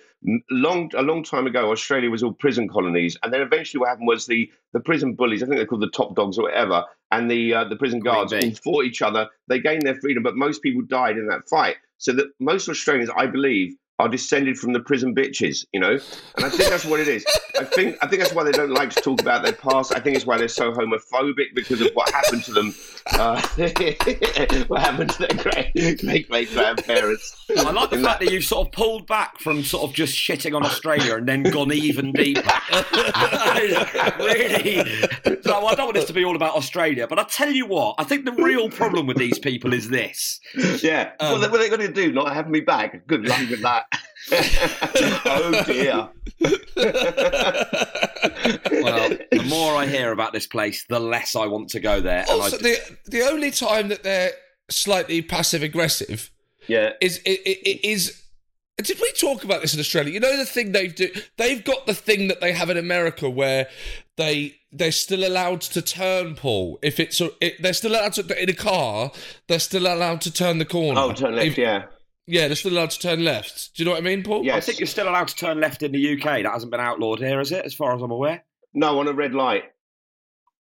long 0.50 0.90
a 0.95 1.02
long 1.02 1.23
time 1.23 1.47
ago, 1.47 1.71
Australia 1.71 2.11
was 2.11 2.23
all 2.23 2.33
prison 2.33 2.68
colonies, 2.68 3.16
and 3.23 3.33
then 3.33 3.40
eventually 3.40 3.80
what 3.80 3.88
happened 3.88 4.09
was 4.09 4.26
the 4.26 4.50
the 4.73 4.80
prison 4.80 5.14
bullies, 5.14 5.42
I 5.42 5.47
think 5.47 5.59
they're 5.59 5.66
called 5.66 5.83
the 5.83 5.90
top 5.90 6.14
dogs 6.16 6.38
or 6.38 6.42
whatever, 6.42 6.85
and 7.11 7.30
the 7.30 7.54
uh, 7.54 7.64
the 7.64 7.76
prison 7.76 8.00
guards 8.00 8.33
all 8.33 8.50
fought 8.62 8.85
each 8.85 9.02
other. 9.02 9.28
They 9.49 9.61
gained 9.61 9.83
their 9.83 10.00
freedom, 10.00 10.23
but 10.23 10.37
most 10.37 10.62
people 10.62 10.83
died 10.83 11.16
in 11.16 11.28
that 11.28 11.49
fight. 11.49 11.76
So 11.99 12.12
that 12.12 12.26
most 12.40 12.68
Australians, 12.68 13.11
I 13.16 13.26
believe, 13.26 13.75
are 13.99 14.09
descended 14.09 14.59
from 14.59 14.73
the 14.75 14.81
prison 14.81 15.15
bitches, 15.15 15.65
you 15.73 15.81
know, 15.81 15.93
and 16.37 16.45
I 16.45 16.50
think 16.50 16.69
that's 16.69 16.85
what 16.85 17.00
it 17.00 17.09
is. 17.09 17.25
I 17.59 17.65
think 17.65 17.97
I 18.03 18.07
think 18.07 18.21
that's 18.23 18.35
why 18.35 18.45
they 18.45 18.53
don't 18.53 18.73
like 18.73 18.91
to 18.91 19.00
talk 19.00 19.21
about 19.21 19.43
their 19.43 19.55
past. 19.55 19.95
I 19.95 20.00
think 20.00 20.17
it's 20.17 20.26
why 20.26 20.37
they're 20.37 20.49
so 20.49 20.73
homophobic 20.73 21.55
because 21.55 21.81
of 21.81 21.91
what 21.95 22.11
happened 22.11 22.45
to 22.45 22.53
them. 22.53 22.75
Uh, 23.12 23.41
what 24.67 24.81
happened 24.83 25.11
to 25.11 25.26
their 25.26 25.37
great 25.43 25.73
great 26.00 26.29
great 26.29 26.53
grandparents? 26.53 27.37
I 27.57 27.71
like 27.71 27.91
the 27.91 28.03
fact 28.03 28.21
that 28.21 28.31
you've 28.31 28.45
sort 28.45 28.67
of 28.67 28.73
pulled 28.73 29.07
back 29.07 29.38
from 29.41 29.62
sort 29.62 29.85
of 29.88 29.95
just 29.95 30.15
shitting 30.15 30.55
on 30.55 30.65
Australia 30.65 31.17
and 31.17 31.26
then 31.26 31.43
gone 31.45 31.73
even 31.73 32.12
deeper. 32.12 32.43
really? 34.19 34.85
So 35.43 35.67
I 35.67 35.75
don't 35.75 35.87
want 35.87 35.95
this 35.95 36.07
to 36.07 36.12
be 36.12 36.25
all 36.25 36.37
about 36.37 36.55
Australia, 36.57 37.07
but 37.07 37.19
I 37.19 37.25
tell 37.25 37.50
you 37.50 37.67
what, 37.67 37.95
I 37.99 38.05
think 38.05 38.25
the 38.25 38.33
real 38.33 38.69
problem 38.69 39.07
with 39.07 39.17
these 39.17 39.38
people 39.38 39.73
is 39.73 39.88
this. 39.88 40.41
Yeah, 40.83 41.12
Um, 41.21 41.41
what, 41.41 41.50
what 41.50 41.61
are 41.61 41.62
they 41.62 41.69
going 41.69 41.81
to 41.87 41.93
do? 41.93 42.12
Not 42.12 42.35
have 42.35 42.49
me 42.49 42.61
back? 42.61 43.07
Good 43.07 43.26
luck 43.26 43.49
with 43.49 43.62
that. 43.62 43.86
oh 44.33 45.62
dear. 45.66 46.09
Well, 48.83 49.11
the 49.30 49.45
more 49.49 49.75
I 49.76 49.87
hear 49.87 50.12
about 50.12 50.33
this 50.33 50.47
place, 50.47 50.85
the 50.88 51.00
less 51.00 51.35
I 51.37 51.47
want 51.47 51.71
to 51.71 51.80
go 51.80 52.00
there. 52.00 52.21
And 52.28 52.30
Also, 52.42 52.56
I, 52.59 52.61
the 52.62 52.97
the 53.06 53.23
only 53.23 53.50
time 53.50 53.88
that 53.88 54.02
they're 54.02 54.33
slightly 54.71 55.23
passive 55.23 55.62
aggressive 55.62 56.30
Yeah. 56.66 56.90
is 57.00 57.18
it, 57.18 57.40
it, 57.47 57.59
it 57.68 57.85
is. 57.87 58.23
Did 58.78 58.99
we 59.00 59.11
talk 59.12 59.42
about 59.42 59.62
this 59.62 59.73
in 59.73 59.80
Australia? 59.80 60.12
You 60.12 60.21
know 60.21 60.37
the 60.37 60.45
thing 60.45 60.73
they've 60.73 60.95
do. 60.95 61.09
They've 61.38 61.64
got 61.64 61.87
the 61.87 61.95
thing 61.95 62.28
that 62.28 62.40
they 62.40 62.52
have 62.52 62.68
in 62.68 62.76
America 62.76 63.30
where 63.30 63.68
they 64.16 64.56
they're 64.73 64.92
still 64.92 65.26
allowed 65.26 65.62
to 65.62 65.80
turn, 65.80 66.35
Paul. 66.35 66.78
If 66.83 67.00
it's 67.00 67.21
a, 67.21 67.30
it, 67.40 67.62
they're 67.62 67.73
still 67.73 67.92
allowed 67.92 68.12
to 68.14 68.42
in 68.42 68.50
a 68.50 68.54
car, 68.54 69.12
they're 69.49 69.59
still 69.61 69.87
allowed 69.87 70.21
to 70.23 70.30
turn 70.33 70.59
the 70.59 70.66
corner. 70.66 71.00
Oh, 71.00 71.12
turn 71.12 71.35
left. 71.37 71.47
If- 71.47 71.59
Yeah. 71.59 71.85
Yeah, 72.26 72.47
they're 72.49 72.56
still 72.56 72.73
allowed 72.73 72.90
to 72.90 72.99
turn 72.99 73.25
left. 73.25 73.75
Do 73.75 73.83
you 73.83 73.85
know 73.85 73.92
what 73.92 73.99
I 73.99 74.04
mean, 74.04 74.23
Paul? 74.23 74.45
Yeah. 74.45 74.56
I 74.56 74.61
think 74.61 74.78
you're 74.80 74.87
still 74.87 75.09
allowed 75.09 75.28
to 75.28 75.37
turn 75.37 75.61
left 75.61 75.83
in 75.83 75.92
the 75.92 76.12
UK. 76.14 76.42
That 76.42 76.52
hasn't 76.52 76.71
been 76.73 76.80
outlawed 76.80 77.18
here, 77.21 77.40
is 77.40 77.52
it? 77.52 77.64
As 77.64 77.75
far 77.75 77.95
as 77.95 78.02
I'm 78.02 78.11
aware. 78.11 78.45
No, 78.75 78.99
on 79.00 79.09
a 79.09 79.12
red 79.12 79.35
light. 79.35 79.64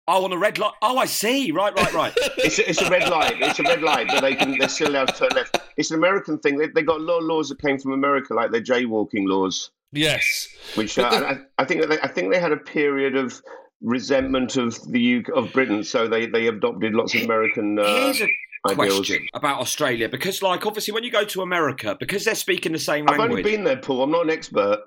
Oh, 0.07 0.23
on 0.23 0.31
a 0.31 0.37
red 0.37 0.59
light. 0.59 0.73
Oh, 0.83 0.97
I 0.99 1.05
see. 1.05 1.51
Right, 1.51 1.73
right, 1.75 1.93
right. 1.93 2.13
It's 2.37 2.59
a, 2.59 2.69
it's 2.69 2.81
a 2.81 2.89
red 2.91 3.09
light. 3.09 3.41
It's 3.41 3.59
a 3.59 3.63
red 3.63 3.81
light, 3.81 4.07
but 4.07 4.21
they 4.21 4.35
can 4.35 4.57
they're 4.59 4.69
still 4.69 4.89
allowed 4.91 5.07
to 5.07 5.13
turn 5.13 5.29
left. 5.33 5.57
It's 5.77 5.89
an 5.89 5.97
American 5.97 6.37
thing. 6.37 6.57
They 6.57 6.67
they 6.67 6.83
got 6.83 6.99
a 6.99 7.03
lot 7.03 7.17
of 7.19 7.23
laws 7.25 7.49
that 7.49 7.59
came 7.59 7.79
from 7.79 7.91
America, 7.93 8.35
like 8.35 8.51
their 8.51 8.61
jaywalking 8.61 9.27
laws, 9.27 9.71
Yes. 9.91 10.47
which 10.75 10.99
uh, 10.99 11.09
the- 11.09 11.27
I, 11.27 11.37
I 11.57 11.65
think 11.65 11.81
that 11.81 11.89
they, 11.89 11.99
I 12.01 12.07
think 12.07 12.31
they 12.31 12.39
had 12.39 12.51
a 12.51 12.57
period 12.57 13.15
of 13.15 13.41
resentment 13.81 14.57
of 14.57 14.79
the 14.91 15.17
UK, 15.17 15.29
of 15.35 15.51
Britain, 15.53 15.83
so 15.83 16.07
they 16.07 16.27
they 16.27 16.47
adopted 16.47 16.93
lots 16.93 17.15
of 17.15 17.23
American. 17.23 17.79
Uh, 17.79 17.83
Here's 17.85 18.21
a 18.21 18.23
ideals. 18.25 18.39
Question 18.73 19.27
about 19.33 19.59
Australia 19.59 20.09
because, 20.09 20.41
like, 20.41 20.65
obviously, 20.65 20.93
when 20.93 21.03
you 21.03 21.11
go 21.11 21.23
to 21.25 21.41
America, 21.41 21.95
because 21.99 22.23
they're 22.25 22.35
speaking 22.35 22.71
the 22.71 22.79
same 22.79 23.05
language 23.05 23.25
I've 23.25 23.29
only 23.29 23.43
been 23.43 23.63
there, 23.63 23.77
Paul. 23.77 24.03
I'm 24.03 24.11
not 24.11 24.23
an 24.23 24.31
expert. 24.31 24.79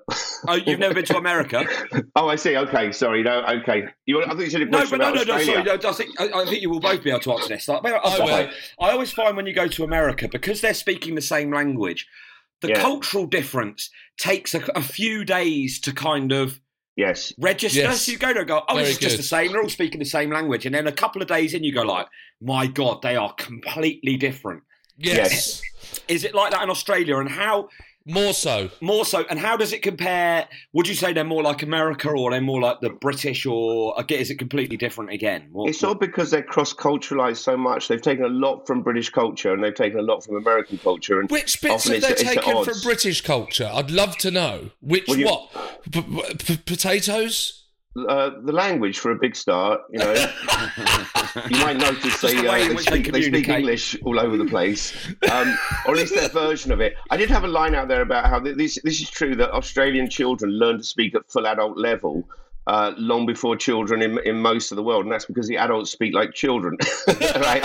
Oh, 0.47 0.55
you've 0.55 0.79
never 0.79 0.93
been 0.93 1.05
to 1.05 1.17
America? 1.17 1.65
oh, 2.15 2.29
I 2.29 2.35
see. 2.35 2.57
Okay, 2.57 2.91
sorry. 2.91 3.23
No, 3.23 3.43
okay. 3.43 3.85
You, 4.05 4.23
I 4.23 4.29
thought 4.29 4.39
you 4.39 4.49
said 4.49 4.61
a 4.61 4.65
No, 4.65 4.85
but 4.89 4.97
no, 4.97 5.13
no, 5.13 5.23
no. 5.23 5.37
Sorry, 5.39 5.63
no, 5.63 5.73
I 5.73 5.93
think 5.93 6.19
I, 6.19 6.29
I 6.41 6.45
think 6.45 6.61
you 6.61 6.69
will 6.69 6.79
both 6.79 7.03
be 7.03 7.09
able 7.09 7.19
to 7.21 7.33
answer 7.33 7.49
this. 7.49 7.67
Like, 7.67 7.85
I. 7.85 7.89
I, 7.99 8.51
I 8.79 8.91
always 8.91 9.11
find 9.11 9.35
when 9.35 9.45
you 9.45 9.53
go 9.53 9.67
to 9.67 9.83
America 9.83 10.27
because 10.27 10.61
they're 10.61 10.73
speaking 10.73 11.15
the 11.15 11.21
same 11.21 11.51
language, 11.53 12.07
the 12.61 12.69
Yeah. 12.69 12.81
cultural 12.81 13.25
difference 13.25 13.89
takes 14.17 14.53
a, 14.53 14.61
a 14.75 14.81
few 14.81 15.23
days 15.25 15.79
to 15.81 15.93
kind 15.93 16.31
of 16.31 16.59
Yes. 16.99 17.31
register. 17.39 17.79
Yes. 17.79 18.01
So 18.01 18.11
you 18.11 18.17
go 18.17 18.27
there 18.27 18.39
and 18.39 18.47
go, 18.47 18.61
oh, 18.67 18.75
Very 18.75 18.87
this 18.87 18.97
just 18.97 19.13
good. 19.13 19.19
the 19.19 19.27
same. 19.27 19.51
They're 19.51 19.61
all 19.61 19.69
speaking 19.69 19.99
the 19.99 20.05
same 20.05 20.29
language, 20.29 20.65
and 20.65 20.75
then 20.75 20.85
a 20.85 20.91
couple 20.91 21.21
of 21.21 21.29
days 21.29 21.53
in, 21.53 21.63
you 21.63 21.73
go 21.73 21.83
like, 21.83 22.07
my 22.41 22.67
god, 22.67 23.01
they 23.01 23.15
are 23.15 23.33
completely 23.33 24.17
different. 24.17 24.63
Yes. 24.97 25.61
Is 26.09 26.25
it 26.25 26.35
like 26.35 26.51
that 26.51 26.61
in 26.61 26.69
Australia? 26.69 27.17
And 27.19 27.29
how 27.29 27.69
More 28.09 28.33
so. 28.33 28.69
more 28.81 29.05
so? 29.05 29.23
And 29.29 29.37
how 29.39 29.55
does 29.55 29.71
it 29.71 29.81
compare? 29.81 30.47
Would 30.73 30.87
you 30.87 30.95
say 30.95 31.13
they're 31.13 31.23
more 31.23 31.43
like 31.43 31.61
America, 31.63 32.09
or 32.09 32.31
they're 32.31 32.41
more 32.41 32.59
like 32.59 32.81
the 32.81 32.89
British, 32.89 33.45
or 33.45 33.93
is 34.09 34.29
it 34.31 34.35
completely 34.39 34.77
different 34.77 35.11
again? 35.11 35.47
What- 35.51 35.69
It's 35.69 35.83
all 35.83 35.95
because 35.95 36.31
they're 36.31 36.43
cross 36.43 36.73
culturalized 36.73 37.37
so 37.37 37.55
much. 37.55 37.87
They've 37.87 38.01
taken 38.01 38.25
a 38.25 38.29
lot 38.29 38.65
from 38.65 38.81
British 38.81 39.09
culture 39.09 39.53
and 39.53 39.63
they've 39.63 39.73
taken 39.75 39.99
a 39.99 40.03
lot 40.03 40.23
from 40.25 40.35
American 40.37 40.77
culture. 40.79 41.19
And 41.19 41.29
Which 41.29 41.61
bits 41.61 41.83
have 41.83 41.91
they 41.91 41.97
it's- 41.97 42.11
it's 42.21 42.21
at 42.29 42.35
taken 42.43 42.63
from. 42.63 42.73
British 42.83 43.21
culture? 43.21 43.69
I'd 43.71 43.91
love 43.91 44.17
to 44.17 44.31
know. 44.31 44.71
Which 44.81 45.07
Well, 45.07 45.17
you- 45.19 45.25
what? 45.25 45.49
P- 45.91 46.01
p- 46.01 46.33
p- 46.45 46.57
potatoes? 46.65 47.58
Uh, 47.95 48.31
the 48.43 48.51
language 48.51 48.99
for 48.99 49.11
a 49.11 49.15
big 49.15 49.35
start. 49.35 49.81
You 49.89 49.99
know, 49.99 50.13
you 51.49 51.57
might 51.59 51.77
notice 51.77 52.21
they, 52.21 52.35
the 52.35 52.47
uh, 52.47 52.57
they, 52.57 52.73
which 52.73 52.85
they 52.85 53.01
speak, 53.01 53.11
they 53.11 53.21
speak. 53.23 53.49
English 53.49 53.97
all 54.03 54.19
over 54.19 54.37
the 54.37 54.45
place, 54.45 54.95
um, 55.31 55.57
or 55.85 55.93
at 55.93 55.97
least 55.97 56.15
their 56.15 56.29
version 56.29 56.71
of 56.71 56.81
it. 56.81 56.95
I 57.09 57.17
did 57.17 57.29
have 57.29 57.43
a 57.43 57.47
line 57.47 57.75
out 57.75 57.87
there 57.87 58.01
about 58.01 58.29
how 58.29 58.39
th- 58.39 58.57
this 58.57 58.79
this 58.83 59.01
is 59.01 59.09
true 59.09 59.35
that 59.35 59.51
Australian 59.51 60.09
children 60.09 60.51
learn 60.51 60.77
to 60.77 60.83
speak 60.83 61.15
at 61.15 61.29
full 61.31 61.47
adult 61.47 61.77
level. 61.77 62.27
Uh, 62.69 62.93
long 62.97 63.25
before 63.25 63.55
children 63.55 63.99
in, 64.03 64.19
in 64.25 64.35
most 64.39 64.71
of 64.71 64.75
the 64.75 64.83
world, 64.83 65.03
and 65.03 65.11
that's 65.11 65.25
because 65.25 65.47
the 65.47 65.57
adults 65.57 65.89
speak 65.89 66.13
like 66.13 66.35
children. 66.35 66.77
right? 67.47 67.63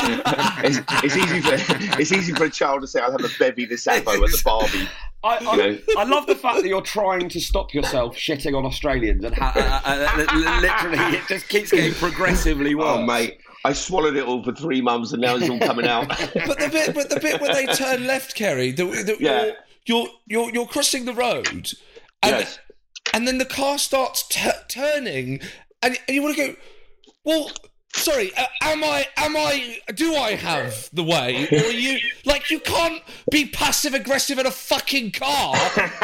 It's, 0.65 0.79
it's 1.05 1.15
easy 1.23 1.41
for 1.43 1.57
it's 2.01 2.11
easy 2.11 2.33
for 2.33 2.45
a 2.45 2.51
child 2.51 2.81
to 2.81 2.87
say, 2.87 3.01
"I'll 3.01 3.13
have 3.13 3.23
a 3.25 3.29
bevy 3.39 3.67
this 3.67 3.85
avo 3.87 4.15
at 4.25 4.31
the 4.31 4.43
Barbie." 4.43 4.89
I, 5.23 5.37
I, 5.37 5.57
You 5.57 5.73
know. 5.73 5.79
I 5.99 6.05
love 6.05 6.27
the 6.27 6.35
fact 6.35 6.57
that 6.63 6.69
you're 6.69 6.81
trying 7.01 7.29
to 7.29 7.39
stop 7.41 7.75
yourself 7.75 8.17
shitting 8.17 8.57
on 8.57 8.65
Australians, 8.65 9.23
and 9.25 9.35
ha- 9.35 9.53
uh, 9.85 9.91
uh, 9.91 10.17
li- 10.17 10.61
literally 10.69 11.19
it 11.19 11.25
just 11.29 11.49
keeps 11.51 11.71
getting 11.71 11.93
progressively 11.95 12.75
worse. 12.81 12.87
Oh, 12.99 13.03
mate, 13.05 13.39
I 13.67 13.75
swallowed 13.75 14.17
it 14.17 14.25
all 14.27 14.43
for 14.43 14.53
three 14.53 14.81
months, 14.81 15.13
and 15.13 15.21
now 15.21 15.37
it's 15.37 15.51
all 15.51 15.59
coming 15.61 15.87
out. 15.87 16.09
But 16.49 16.59
the 16.59 16.69
bit, 16.73 16.95
but 16.95 17.11
the 17.11 17.21
bit 17.21 17.43
where 17.43 17.53
they 17.53 17.67
turn 17.67 18.07
left, 18.07 18.35
Carey, 18.37 18.71
the, 18.71 18.85
the, 18.87 19.17
Yeah. 19.21 19.45
you're, 19.45 19.55
you're 19.87 20.09
you're 20.27 20.51
you're 20.55 20.67
crossing 20.67 21.05
the 21.05 21.15
road, 21.15 21.47
and 22.23 22.37
Yes. 22.41 22.59
And 23.15 23.29
then 23.29 23.39
the 23.39 23.45
car 23.45 23.79
starts 23.79 24.27
t- 24.27 24.51
turning, 24.67 25.41
and, 25.83 25.97
and 26.09 26.15
you 26.15 26.21
want 26.21 26.37
to 26.37 26.49
go, 26.49 26.57
well, 27.25 27.49
sorry, 27.95 28.33
uh, 28.37 28.45
am 28.61 28.83
I 28.83 29.07
am 29.17 29.37
I 29.37 29.79
do 29.95 30.17
I 30.17 30.35
have 30.35 30.91
the 30.93 31.05
way, 31.05 31.47
or 31.49 31.71
you 31.71 32.01
like 32.25 32.51
you 32.51 32.59
can't 32.59 33.01
be 33.31 33.47
passive 33.47 33.95
aggressive 33.95 34.41
in 34.41 34.47
a 34.47 34.51
fucking 34.51 35.13
car? 35.13 35.55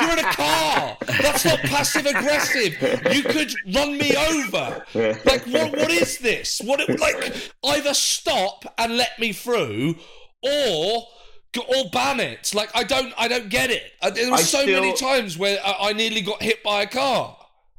You're 0.01 0.13
in 0.13 0.19
a 0.21 0.33
car. 0.33 0.97
That's 1.21 1.45
not 1.45 1.59
passive 1.63 2.07
aggressive. 2.07 2.81
You 3.13 3.25
could 3.25 3.53
run 3.75 3.99
me 3.99 4.15
over. 4.17 4.87
Like 5.25 5.47
what 5.49 5.73
what 5.73 5.91
is 5.91 6.19
this? 6.19 6.61
What 6.65 6.81
like 7.01 7.53
either 7.65 7.93
stop 7.93 8.73
and 8.79 8.97
let 8.97 9.19
me 9.19 9.33
through, 9.33 9.97
or 10.45 11.09
or 11.57 11.91
ban 11.93 12.21
it. 12.21 12.53
Like 12.55 12.71
I 12.75 12.85
don't 12.85 13.13
I 13.19 13.29
don't 13.29 13.49
get 13.49 13.71
it. 13.71 13.93
There 14.15 14.31
were 14.31 14.37
I 14.37 14.43
so 14.43 14.65
many 14.67 14.95
times 14.97 15.37
where 15.39 15.59
I, 15.65 15.89
I 15.89 15.93
nearly 15.93 16.23
got 16.23 16.43
hit 16.43 16.63
by 16.63 16.83
a 16.83 16.87
car. 16.87 17.37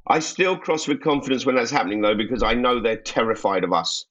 I 0.08 0.20
still 0.20 0.58
cross 0.58 0.88
with 0.88 1.02
confidence 1.02 1.46
when 1.46 1.56
that's 1.56 1.72
happening, 1.72 2.02
though, 2.02 2.16
because 2.16 2.44
I 2.44 2.54
know 2.54 2.82
they're 2.82 2.98
terrified 2.98 3.64
of 3.64 3.72
us. 3.72 4.06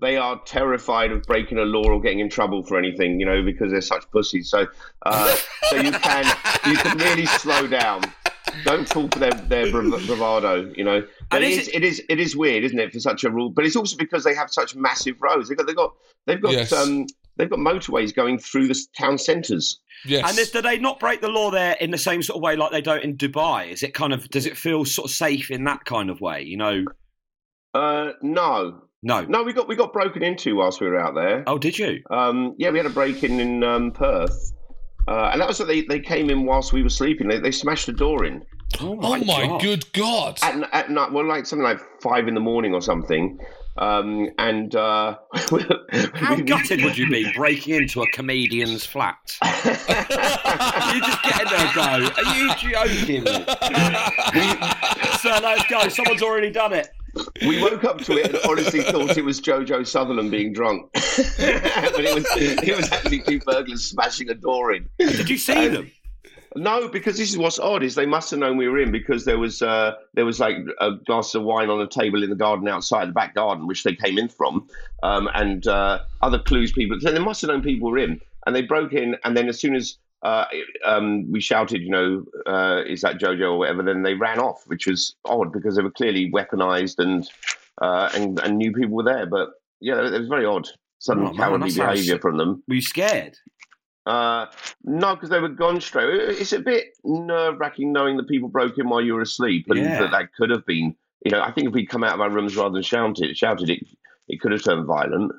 They 0.00 0.16
are 0.16 0.40
terrified 0.44 1.12
of 1.12 1.22
breaking 1.22 1.58
a 1.58 1.62
law 1.62 1.84
or 1.84 2.00
getting 2.00 2.20
in 2.20 2.28
trouble 2.28 2.62
for 2.62 2.76
anything, 2.78 3.20
you 3.20 3.26
know, 3.26 3.42
because 3.42 3.70
they're 3.70 3.80
such 3.80 4.08
pussies. 4.10 4.50
So, 4.50 4.66
uh, 5.06 5.36
so 5.70 5.76
you 5.76 5.92
can 5.92 6.26
you 6.66 6.76
can 6.76 6.98
really 6.98 7.26
slow 7.26 7.66
down. 7.66 8.02
Don't 8.64 8.88
fall 8.88 9.08
for 9.08 9.18
their, 9.18 9.32
their 9.32 9.70
bravado, 9.70 10.72
you 10.76 10.84
know. 10.84 11.00
But 11.30 11.36
And 11.36 11.44
it 11.44 11.52
is 11.52 11.68
is, 11.68 11.74
it 11.74 11.84
is 11.84 12.02
it 12.08 12.20
is 12.20 12.36
weird, 12.36 12.64
isn't 12.64 12.78
it, 12.78 12.92
for 12.92 13.00
such 13.00 13.24
a 13.24 13.30
rule? 13.30 13.50
But 13.50 13.66
it's 13.66 13.76
also 13.76 13.96
because 13.96 14.24
they 14.24 14.34
have 14.34 14.50
such 14.52 14.76
massive 14.76 15.20
roads. 15.22 15.48
They've 15.48 15.56
got 15.56 15.66
they've 15.66 15.76
got 15.76 15.94
they've 16.26 16.42
got 16.42 16.52
Yes. 16.52 16.72
um, 16.72 17.06
they've 17.36 17.50
got 17.50 17.58
motorways 17.58 18.14
going 18.14 18.38
through 18.38 18.68
the 18.68 18.86
town 18.98 19.18
centres. 19.18 19.80
Yes. 20.04 20.28
And 20.28 20.38
is, 20.38 20.50
do 20.50 20.60
they 20.60 20.78
not 20.78 21.00
break 21.00 21.20
the 21.20 21.28
law 21.28 21.50
there 21.50 21.76
in 21.80 21.90
the 21.90 21.98
same 21.98 22.22
sort 22.22 22.36
of 22.36 22.42
way 22.42 22.56
like 22.56 22.70
they 22.72 22.82
don't 22.82 23.02
in 23.02 23.16
Dubai? 23.16 23.70
Is 23.70 23.82
it 23.82 23.94
kind 23.94 24.12
of 24.12 24.28
does 24.30 24.46
it 24.46 24.56
feel 24.56 24.84
sort 24.84 25.10
of 25.10 25.14
safe 25.14 25.50
in 25.50 25.64
that 25.64 25.84
kind 25.84 26.10
of 26.10 26.20
way? 26.20 26.42
You 26.42 26.56
know, 26.56 26.84
Uh, 27.74 28.10
no, 28.22 28.82
no. 29.02 29.22
no, 29.22 29.42
we 29.42 29.52
got 29.52 29.66
we 29.68 29.76
got 29.76 29.92
broken 29.92 30.22
into 30.22 30.56
whilst 30.56 30.80
we 30.80 30.88
were 30.88 30.98
out 31.00 31.14
there. 31.14 31.42
Oh, 31.46 31.58
did 31.58 31.78
you? 31.78 32.02
Um, 32.10 32.54
yeah, 32.58 32.70
we 32.70 32.78
had 32.78 32.86
a 32.86 32.90
break 32.90 33.24
in 33.24 33.40
in 33.40 33.62
um, 33.64 33.92
Perth, 33.92 34.52
uh, 35.08 35.30
and 35.32 35.40
that 35.40 35.48
was 35.48 35.58
that 35.58 35.66
they, 35.68 35.82
they 35.82 36.00
came 36.00 36.30
in 36.30 36.44
whilst 36.44 36.72
we 36.72 36.82
were 36.82 36.88
sleeping. 36.90 37.28
They, 37.28 37.38
they 37.40 37.50
smashed 37.50 37.86
the 37.86 37.92
door 37.92 38.24
in 38.24 38.44
oh 38.80 38.96
my 39.24 39.46
God. 39.46 39.60
good 39.60 39.92
god! 39.92 40.38
at, 40.42 40.68
at 40.72 40.90
night. 40.90 41.12
Well, 41.12 41.26
like 41.26 41.46
something 41.46 41.64
like 41.64 41.80
five 42.02 42.28
in 42.28 42.34
the 42.34 42.40
morning 42.40 42.74
or 42.74 42.82
something. 42.82 43.38
Um, 43.76 44.28
and 44.38 44.74
uh, 44.74 45.18
How 46.14 46.36
gutted 46.36 46.84
would 46.84 46.96
you 46.96 47.08
be 47.08 47.32
breaking 47.36 47.74
into 47.74 48.02
a 48.02 48.06
comedian's 48.12 48.86
flat? 48.86 49.36
you 49.44 51.00
just 51.00 51.22
get 51.22 51.40
in 51.42 51.48
there 51.48 51.72
go, 51.74 52.08
Are 52.16 52.36
you 52.36 52.54
joking? 52.56 53.26
Sir, 55.18 55.40
let's 55.42 55.66
go. 55.68 55.88
Someone's 55.88 56.22
already 56.22 56.50
done 56.50 56.72
it. 56.72 56.88
we 57.46 57.60
woke 57.62 57.84
up 57.84 57.98
to 58.00 58.12
it 58.18 58.26
and 58.26 58.38
honestly 58.48 58.82
thought 58.82 59.16
it 59.16 59.24
was 59.24 59.40
Jojo 59.40 59.86
Sutherland 59.86 60.30
being 60.30 60.52
drunk, 60.52 60.90
but 60.92 61.04
it 61.06 62.14
was 62.14 62.26
it 62.36 62.76
was 62.76 62.90
actually 62.90 63.20
two 63.22 63.38
burglars 63.40 63.84
smashing 63.84 64.30
a 64.30 64.34
door 64.34 64.72
in. 64.72 64.88
Did 64.98 65.30
you 65.30 65.38
see 65.38 65.68
them? 65.68 65.90
No, 66.56 66.88
because 66.88 67.16
this 67.18 67.30
is 67.30 67.38
what's 67.38 67.58
odd 67.58 67.82
is 67.82 67.94
they 67.94 68.06
must 68.06 68.30
have 68.30 68.40
known 68.40 68.56
we 68.56 68.68
were 68.68 68.78
in 68.78 68.92
because 68.92 69.24
there 69.24 69.38
was 69.38 69.60
uh, 69.62 69.94
there 70.14 70.24
was 70.24 70.38
like 70.38 70.56
a 70.80 70.92
glass 71.06 71.34
of 71.34 71.42
wine 71.42 71.70
on 71.70 71.80
a 71.80 71.86
table 71.86 72.22
in 72.22 72.30
the 72.30 72.36
garden 72.36 72.68
outside 72.68 73.08
the 73.08 73.12
back 73.12 73.34
garden, 73.34 73.66
which 73.66 73.82
they 73.82 73.94
came 73.94 74.18
in 74.18 74.28
from, 74.28 74.68
um, 75.02 75.28
and 75.34 75.66
uh, 75.66 76.00
other 76.22 76.38
clues 76.38 76.72
people. 76.72 76.98
So 77.00 77.10
they 77.10 77.18
must 77.18 77.40
have 77.42 77.48
known 77.48 77.62
people 77.62 77.90
were 77.90 77.98
in, 77.98 78.20
and 78.46 78.54
they 78.54 78.62
broke 78.62 78.92
in, 78.92 79.16
and 79.24 79.36
then 79.36 79.48
as 79.48 79.58
soon 79.58 79.74
as 79.74 79.98
uh, 80.22 80.46
um, 80.84 81.30
we 81.30 81.40
shouted, 81.40 81.82
you 81.82 81.90
know, 81.90 82.24
uh, 82.46 82.82
is 82.86 83.02
that 83.02 83.18
Jojo 83.18 83.52
or 83.52 83.58
whatever, 83.58 83.82
then 83.82 84.02
they 84.02 84.14
ran 84.14 84.38
off, 84.38 84.62
which 84.66 84.86
was 84.86 85.16
odd 85.24 85.52
because 85.52 85.76
they 85.76 85.82
were 85.82 85.90
clearly 85.90 86.30
weaponized 86.30 86.98
and 86.98 87.28
uh, 87.82 88.10
and 88.14 88.40
and 88.40 88.58
knew 88.58 88.72
people 88.72 88.96
were 88.96 89.02
there. 89.02 89.26
But 89.26 89.50
yeah, 89.80 90.00
it 90.06 90.18
was 90.18 90.28
very 90.28 90.46
odd. 90.46 90.68
Some 90.98 91.26
Oh, 91.26 91.34
cowardly 91.34 91.70
behaviour 91.70 92.18
from 92.18 92.38
them. 92.38 92.62
Were 92.66 92.76
you 92.76 92.80
scared? 92.80 93.36
Uh, 94.06 94.46
no, 94.84 95.14
because 95.14 95.30
they 95.30 95.40
were 95.40 95.48
gone 95.48 95.80
straight. 95.80 96.08
It's 96.38 96.52
a 96.52 96.58
bit 96.60 96.96
nerve 97.04 97.58
wracking 97.58 97.92
knowing 97.92 98.16
that 98.18 98.28
people 98.28 98.48
broke 98.48 98.76
in 98.78 98.88
while 98.88 99.00
you 99.00 99.14
were 99.14 99.22
asleep, 99.22 99.66
and 99.68 99.78
Yeah. 99.78 100.00
that 100.00 100.10
that 100.10 100.34
could 100.34 100.50
have 100.50 100.66
been. 100.66 100.94
You 101.24 101.30
know, 101.32 101.40
I 101.40 101.50
think 101.52 101.68
if 101.68 101.72
we'd 101.72 101.88
come 101.88 102.04
out 102.04 102.12
of 102.14 102.20
our 102.20 102.28
rooms 102.28 102.54
rather 102.54 102.74
than 102.74 102.82
shouted, 102.82 103.34
shouted 103.36 103.70
it, 103.70 103.80
it 104.28 104.40
could 104.40 104.52
have 104.52 104.62
turned 104.62 104.86
violent. 104.86 105.32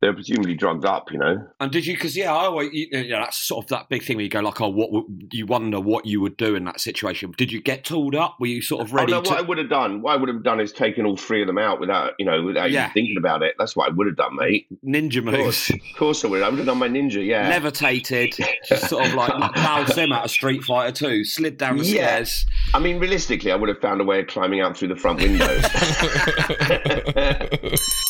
They're 0.00 0.14
presumably 0.14 0.54
drugged 0.54 0.84
up, 0.84 1.10
you 1.10 1.18
know. 1.18 1.44
And 1.58 1.72
did 1.72 1.84
you? 1.84 1.94
Because 1.94 2.16
yeah, 2.16 2.32
I 2.32 2.44
always, 2.44 2.70
you 2.72 2.88
know, 3.08 3.20
that's 3.20 3.38
sort 3.38 3.64
of 3.64 3.68
that 3.70 3.88
big 3.88 4.04
thing 4.04 4.16
where 4.16 4.22
you 4.22 4.30
go 4.30 4.40
like, 4.40 4.60
oh, 4.60 4.68
what? 4.68 4.92
Would, 4.92 5.30
you 5.32 5.46
wonder 5.46 5.80
what 5.80 6.06
you 6.06 6.20
would 6.20 6.36
do 6.36 6.54
in 6.54 6.64
that 6.66 6.80
situation. 6.80 7.34
Did 7.36 7.50
you 7.50 7.60
get 7.60 7.84
tooled 7.84 8.14
up? 8.14 8.36
Were 8.38 8.46
you 8.46 8.62
sort 8.62 8.82
of 8.82 8.92
ready 8.92 9.12
oh, 9.12 9.16
no, 9.16 9.22
to? 9.22 9.30
what 9.30 9.38
I 9.38 9.42
would 9.42 9.58
have 9.58 9.68
done, 9.68 10.02
what 10.02 10.12
I 10.12 10.16
would 10.16 10.28
have 10.28 10.44
done 10.44 10.60
is 10.60 10.72
taken 10.72 11.04
all 11.04 11.16
three 11.16 11.40
of 11.40 11.48
them 11.48 11.58
out 11.58 11.80
without, 11.80 12.12
you 12.18 12.26
know, 12.26 12.44
without 12.44 12.70
Yeah. 12.70 12.84
even 12.84 12.92
thinking 12.92 13.16
about 13.18 13.42
it. 13.42 13.56
That's 13.58 13.74
what 13.74 13.90
I 13.90 13.92
would 13.92 14.06
have 14.06 14.16
done, 14.16 14.36
mate. 14.36 14.68
Ninja 14.86 15.18
Of 15.18 15.34
course, 15.34 15.70
moves, 15.70 15.82
of 15.90 15.96
course 15.98 16.24
I 16.24 16.28
would. 16.28 16.42
I 16.42 16.48
would 16.48 16.58
have 16.58 16.66
done 16.66 16.78
my 16.78 16.88
ninja, 16.88 17.24
yeah. 17.26 17.48
levitated, 17.48 18.34
just 18.68 18.88
sort 18.88 19.04
of 19.04 19.14
like 19.14 19.32
Dhalsim 19.32 20.14
out 20.14 20.26
of 20.26 20.30
Street 20.30 20.62
Fighter 20.62 20.92
Two, 20.92 21.24
slid 21.24 21.58
down 21.58 21.78
the 21.78 21.84
Yeah. 21.84 22.06
stairs. 22.06 22.46
I 22.72 22.78
mean, 22.78 23.00
realistically, 23.00 23.50
I 23.50 23.56
would 23.56 23.68
have 23.68 23.80
found 23.80 24.00
a 24.00 24.04
way 24.04 24.20
of 24.20 24.28
climbing 24.28 24.60
out 24.60 24.76
through 24.76 24.88
the 24.88 24.96
front 24.96 25.20
window. 25.20 25.48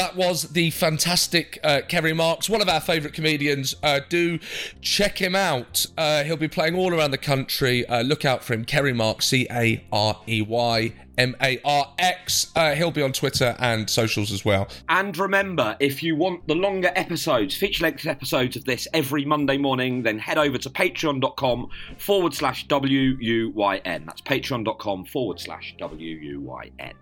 That 0.00 0.16
was 0.16 0.44
the 0.52 0.70
fantastic 0.70 1.60
uh, 1.62 1.82
Carey 1.86 2.14
Marx, 2.14 2.48
one 2.48 2.62
of 2.62 2.70
our 2.70 2.80
favourite 2.80 3.12
comedians. 3.12 3.76
Uh, 3.82 4.00
do 4.08 4.38
check 4.80 5.18
him 5.18 5.36
out. 5.36 5.84
Uh, 5.94 6.24
he'll 6.24 6.38
be 6.38 6.48
playing 6.48 6.74
all 6.74 6.94
around 6.94 7.10
the 7.10 7.18
country. 7.18 7.84
Uh, 7.84 8.00
look 8.00 8.24
out 8.24 8.42
for 8.42 8.54
him, 8.54 8.64
Carey 8.64 8.94
Marx, 8.94 9.26
C 9.26 9.46
A 9.50 9.84
R 9.92 10.18
E 10.26 10.40
Y 10.40 10.94
M 11.18 11.36
A 11.42 11.60
R 11.66 11.92
X. 11.98 12.50
Uh, 12.56 12.74
he'll 12.76 12.90
be 12.90 13.02
on 13.02 13.12
Twitter 13.12 13.54
and 13.58 13.90
socials 13.90 14.32
as 14.32 14.42
well. 14.42 14.68
And 14.88 15.18
remember, 15.18 15.76
if 15.80 16.02
you 16.02 16.16
want 16.16 16.48
the 16.48 16.54
longer 16.54 16.92
episodes, 16.96 17.54
feature 17.54 17.82
length 17.82 18.06
episodes 18.06 18.56
of 18.56 18.64
this 18.64 18.88
every 18.94 19.26
Monday 19.26 19.58
morning, 19.58 20.02
then 20.02 20.18
head 20.18 20.38
over 20.38 20.56
to 20.56 20.70
patreon.com 20.70 21.68
forward 21.98 22.32
slash 22.32 22.66
W 22.68 23.18
U 23.20 23.50
Y 23.50 23.76
N. 23.84 24.04
That's 24.06 24.22
patreon.com 24.22 25.04
forward 25.04 25.38
slash 25.38 25.74
W 25.78 26.16
U 26.16 26.40
Y 26.40 26.70
N. 26.78 26.94